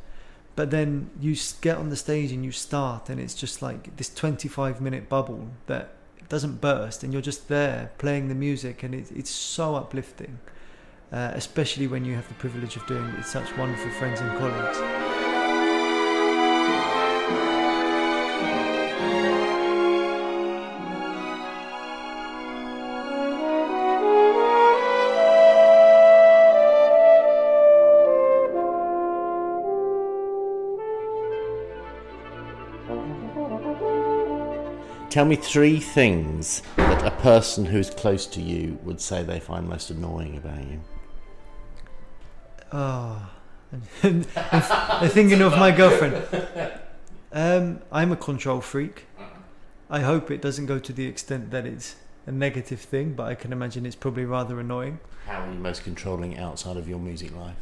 But 0.57 0.73
then 0.73 1.11
you 1.21 1.37
get 1.61 1.77
on 1.77 1.90
the 1.90 1.97
stage 1.97 2.33
and 2.33 2.44
you 2.44 2.51
start, 2.51 3.09
and 3.09 3.21
it's 3.21 3.35
just 3.35 3.62
like 3.62 3.97
this 3.97 4.12
25 4.12 4.81
minute 4.81 5.09
bubble 5.09 5.51
that 5.66 5.90
doesn't 6.29 6.61
burst, 6.61 7.05
and 7.05 7.12
you're 7.12 7.23
just 7.23 7.47
there 7.47 7.92
playing 7.99 8.27
the 8.27 8.35
music, 8.35 8.83
and 8.83 8.97
it, 8.97 9.12
it's 9.14 9.31
so 9.31 9.77
uplifting, 9.77 10.40
uh, 11.12 11.31
especially 11.35 11.87
when 11.87 12.05
you 12.05 12.16
have 12.16 12.27
the 12.27 12.35
privilege 12.35 12.75
of 12.75 12.85
doing 12.88 13.05
it 13.11 13.16
with 13.18 13.27
such 13.27 13.57
wonderful 13.57 13.92
friends 13.92 14.21
and 14.21 14.37
colleagues. 14.40 15.08
Tell 35.11 35.25
me 35.25 35.37
three 35.37 35.81
things 35.81 36.62
that 36.77 37.07
a 37.07 37.11
person 37.23 37.64
who's 37.64 37.88
close 37.88 38.27
to 38.27 38.42
you 38.42 38.79
would 38.83 39.01
say 39.01 39.23
they 39.23 39.40
find 39.40 39.66
most 39.66 39.90
annoying 39.90 40.37
about 40.37 40.62
you. 40.64 40.81
Oh, 42.71 43.31
I'm 44.03 45.09
thinking 45.09 45.40
of 45.40 45.53
my 45.53 45.71
girlfriend. 45.71 46.23
Um, 47.33 47.81
I'm 47.90 48.12
a 48.12 48.16
control 48.16 48.61
freak. 48.61 49.07
I 49.88 50.01
hope 50.01 50.31
it 50.31 50.42
doesn't 50.42 50.66
go 50.66 50.79
to 50.79 50.92
the 50.92 51.07
extent 51.07 51.51
that 51.51 51.64
it's 51.64 51.97
a 52.27 52.33
negative 52.33 52.81
thing, 52.81 53.14
but 53.14 53.25
I 53.25 53.35
can 53.35 53.53
imagine 53.53 53.87
it's 53.87 53.97
probably 53.97 54.27
rather 54.27 54.61
annoying. 54.61 55.01
How 55.25 55.44
are 55.44 55.51
you 55.51 55.59
most 55.59 55.83
controlling 55.83 56.37
outside 56.37 56.77
of 56.77 56.87
your 56.90 56.99
music 56.99 57.35
life? 57.35 57.57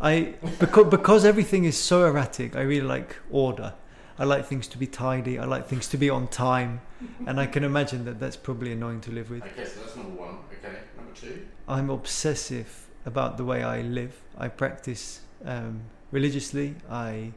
I 0.00 0.34
because 0.58 0.86
because 0.90 1.24
everything 1.24 1.64
is 1.64 1.78
so 1.78 2.06
erratic. 2.06 2.56
I 2.56 2.62
really 2.62 2.86
like 2.86 3.16
order. 3.30 3.74
I 4.20 4.24
like 4.24 4.44
things 4.44 4.68
to 4.68 4.78
be 4.78 4.86
tidy. 4.86 5.38
I 5.38 5.46
like 5.46 5.66
things 5.66 5.88
to 5.88 5.96
be 5.96 6.10
on 6.10 6.28
time, 6.28 6.82
and 7.26 7.40
I 7.40 7.46
can 7.46 7.64
imagine 7.64 8.04
that 8.04 8.20
that's 8.20 8.36
probably 8.36 8.70
annoying 8.70 9.00
to 9.02 9.10
live 9.10 9.30
with. 9.30 9.42
Okay, 9.42 9.64
so 9.64 9.80
that's 9.80 9.96
number 9.96 10.14
one. 10.14 10.36
Okay, 10.52 10.76
number 10.94 11.12
two. 11.14 11.46
I'm 11.66 11.88
obsessive 11.88 12.86
about 13.06 13.38
the 13.38 13.46
way 13.46 13.62
I 13.62 13.80
live. 13.80 14.20
I 14.36 14.48
practice 14.48 15.20
um, 15.46 15.84
religiously. 16.12 16.76
I 16.90 17.32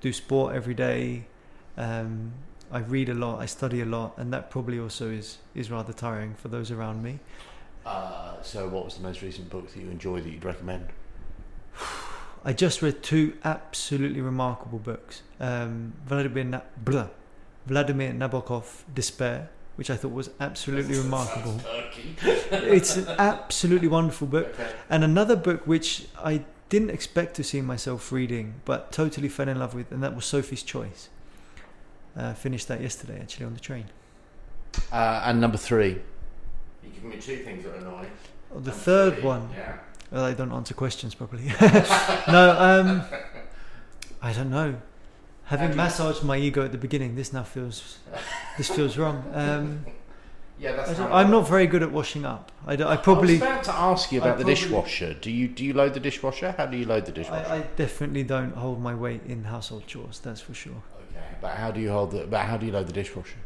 do 0.00 0.10
sport 0.10 0.54
every 0.54 0.72
day. 0.72 1.26
Um, 1.76 2.32
I 2.70 2.78
read 2.78 3.10
a 3.10 3.14
lot. 3.14 3.38
I 3.38 3.44
study 3.44 3.82
a 3.82 3.86
lot, 3.86 4.14
and 4.16 4.32
that 4.32 4.50
probably 4.50 4.80
also 4.80 5.10
is 5.10 5.36
is 5.54 5.70
rather 5.70 5.92
tiring 5.92 6.34
for 6.36 6.48
those 6.48 6.70
around 6.70 7.02
me. 7.02 7.18
Uh, 7.84 8.40
so, 8.40 8.68
what 8.68 8.86
was 8.86 8.96
the 8.96 9.02
most 9.02 9.20
recent 9.20 9.50
book 9.50 9.70
that 9.70 9.78
you 9.78 9.90
enjoyed 9.90 10.24
that 10.24 10.30
you'd 10.30 10.46
recommend? 10.46 10.86
I 12.44 12.52
just 12.52 12.82
read 12.82 13.02
two 13.02 13.34
absolutely 13.44 14.20
remarkable 14.20 14.78
books. 14.78 15.22
Um, 15.38 15.92
Vladimir, 16.06 16.44
Na- 16.44 16.60
blah, 16.76 17.08
Vladimir 17.66 18.12
Nabokov, 18.12 18.82
Despair, 18.92 19.48
which 19.76 19.90
I 19.90 19.96
thought 19.96 20.12
was 20.12 20.30
absolutely 20.40 20.96
remarkable. 20.98 21.60
it's 22.26 22.96
an 22.96 23.06
absolutely 23.18 23.88
wonderful 23.88 24.26
book. 24.26 24.48
Okay. 24.54 24.72
And 24.90 25.04
another 25.04 25.36
book 25.36 25.66
which 25.66 26.06
I 26.18 26.44
didn't 26.68 26.90
expect 26.90 27.36
to 27.36 27.44
see 27.44 27.60
myself 27.60 28.10
reading, 28.10 28.54
but 28.64 28.90
totally 28.92 29.28
fell 29.28 29.48
in 29.48 29.58
love 29.58 29.74
with, 29.74 29.92
and 29.92 30.02
that 30.02 30.14
was 30.16 30.24
Sophie's 30.24 30.62
Choice. 30.62 31.08
Uh, 32.16 32.34
finished 32.34 32.68
that 32.68 32.80
yesterday, 32.80 33.18
actually, 33.20 33.46
on 33.46 33.54
the 33.54 33.60
train. 33.60 33.86
Uh, 34.90 35.22
and 35.24 35.40
number 35.40 35.56
three. 35.58 36.00
You 36.82 36.90
give 36.92 37.04
me 37.04 37.16
two 37.16 37.38
things 37.38 37.62
that 37.64 37.74
are 37.74 37.76
annoying. 37.76 38.10
Oh, 38.54 38.58
the 38.60 38.72
third 38.72 39.22
one, 39.22 39.48
Yeah. 39.56 39.78
Well, 40.12 40.24
I 40.24 40.34
don't 40.34 40.52
answer 40.52 40.74
questions 40.74 41.14
properly. 41.14 41.44
no, 42.28 42.56
um, 42.58 43.02
I 44.20 44.32
don't 44.32 44.50
know. 44.50 44.76
Having 45.46 45.76
massaged 45.76 46.22
my 46.22 46.36
ego 46.36 46.64
at 46.64 46.72
the 46.72 46.78
beginning, 46.78 47.14
this 47.16 47.32
now 47.32 47.42
feels 47.42 47.98
this 48.56 48.68
feels 48.70 48.96
wrong. 48.96 49.24
Um, 49.34 49.84
Yeah, 50.58 50.72
that's. 50.76 51.00
I 51.00 51.22
am 51.22 51.30
not 51.30 51.48
very 51.48 51.66
good 51.66 51.82
at 51.82 51.90
washing 51.90 52.24
up. 52.24 52.52
I, 52.66 52.74
I 52.76 52.92
I 52.92 52.96
probably, 52.96 53.34
was 53.34 53.42
about 53.42 53.64
to 53.64 53.72
ask 53.74 54.12
you 54.12 54.20
about 54.20 54.34
I 54.34 54.36
the 54.36 54.44
probably- 54.44 54.54
dishwasher. 54.54 55.14
Do 55.14 55.30
you 55.30 55.48
do 55.48 55.64
you 55.64 55.72
load 55.74 55.94
the 55.94 56.00
dishwasher? 56.00 56.52
How 56.56 56.66
do 56.66 56.76
you 56.76 56.86
load 56.86 57.04
the 57.06 57.12
dishwasher? 57.12 57.50
I, 57.50 57.56
I 57.56 57.60
definitely 57.76 58.22
don't 58.22 58.54
hold 58.54 58.80
my 58.80 58.94
weight 58.94 59.22
in 59.26 59.44
household 59.44 59.86
chores. 59.88 60.20
That's 60.20 60.40
for 60.40 60.54
sure. 60.54 60.80
Okay, 61.10 61.26
but 61.40 61.56
how 61.56 61.70
do 61.72 61.80
you 61.80 61.90
hold 61.90 62.12
the? 62.12 62.26
But 62.26 62.42
how 62.46 62.56
do 62.56 62.64
you 62.66 62.72
load 62.72 62.86
the 62.86 62.92
dishwasher? 62.92 63.38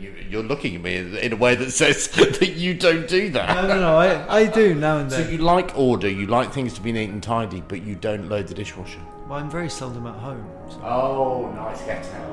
You, 0.00 0.14
you're 0.28 0.42
looking 0.42 0.76
at 0.76 0.82
me 0.82 0.96
in 0.96 1.16
in 1.16 1.32
a 1.32 1.36
way 1.36 1.54
that 1.54 1.70
says 1.70 2.08
that 2.16 2.54
you 2.56 2.74
don't 2.74 3.06
do 3.06 3.30
that. 3.30 3.54
No, 3.54 3.68
no, 3.68 3.80
no. 3.80 3.96
I, 3.96 4.40
I 4.40 4.46
do 4.46 4.74
now 4.74 4.98
and 4.98 5.10
then. 5.10 5.24
So 5.24 5.30
you 5.30 5.38
like 5.38 5.76
order, 5.76 6.08
you 6.08 6.26
like 6.26 6.52
things 6.52 6.74
to 6.74 6.80
be 6.80 6.92
neat 6.92 7.10
and 7.10 7.22
tidy, 7.22 7.62
but 7.66 7.82
you 7.82 7.94
don't 7.94 8.28
load 8.28 8.46
the 8.48 8.54
dishwasher. 8.54 9.00
Well, 9.28 9.38
I'm 9.38 9.50
very 9.50 9.70
seldom 9.70 10.06
at 10.06 10.16
home. 10.16 10.46
So. 10.70 10.80
Oh, 10.82 11.52
nice 11.54 11.82
get 11.82 12.04
out. 12.14 12.24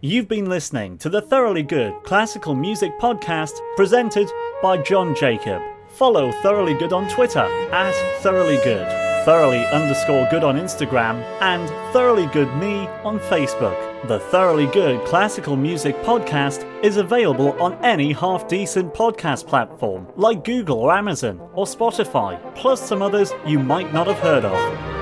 You've 0.00 0.28
been 0.28 0.50
listening 0.50 0.98
to 0.98 1.08
the 1.08 1.22
Thoroughly 1.22 1.62
Good 1.62 1.94
Classical 2.04 2.54
Music 2.54 2.92
Podcast 3.00 3.52
presented 3.74 4.30
by 4.62 4.76
Jon 4.82 5.14
Jacob. 5.14 5.62
Follow 5.88 6.30
Thoroughly 6.42 6.74
Good 6.74 6.92
on 6.92 7.08
Twitter 7.08 7.40
at 7.72 7.94
Thoroughly 8.20 8.58
Good, 8.58 8.86
Thoroughly 9.24 9.64
underscore 9.68 10.28
good 10.30 10.44
on 10.44 10.56
Instagram, 10.56 11.22
and 11.40 11.66
Thoroughly 11.94 12.26
Good 12.26 12.54
Me 12.56 12.86
on 13.04 13.18
Facebook. 13.20 14.06
The 14.06 14.18
Thoroughly 14.18 14.66
Good 14.66 15.02
Classical 15.06 15.56
Music 15.56 15.96
Podcast 16.02 16.62
is 16.84 16.98
available 16.98 17.52
on 17.62 17.82
any 17.82 18.12
half 18.12 18.46
decent 18.48 18.92
podcast 18.92 19.46
platform 19.46 20.06
like 20.16 20.44
Google 20.44 20.78
or 20.80 20.92
Amazon 20.92 21.40
or 21.54 21.64
Spotify, 21.64 22.38
plus 22.54 22.86
some 22.86 23.00
others 23.00 23.32
you 23.46 23.58
might 23.58 23.94
not 23.94 24.08
have 24.08 24.18
heard 24.18 24.44
of. 24.44 24.93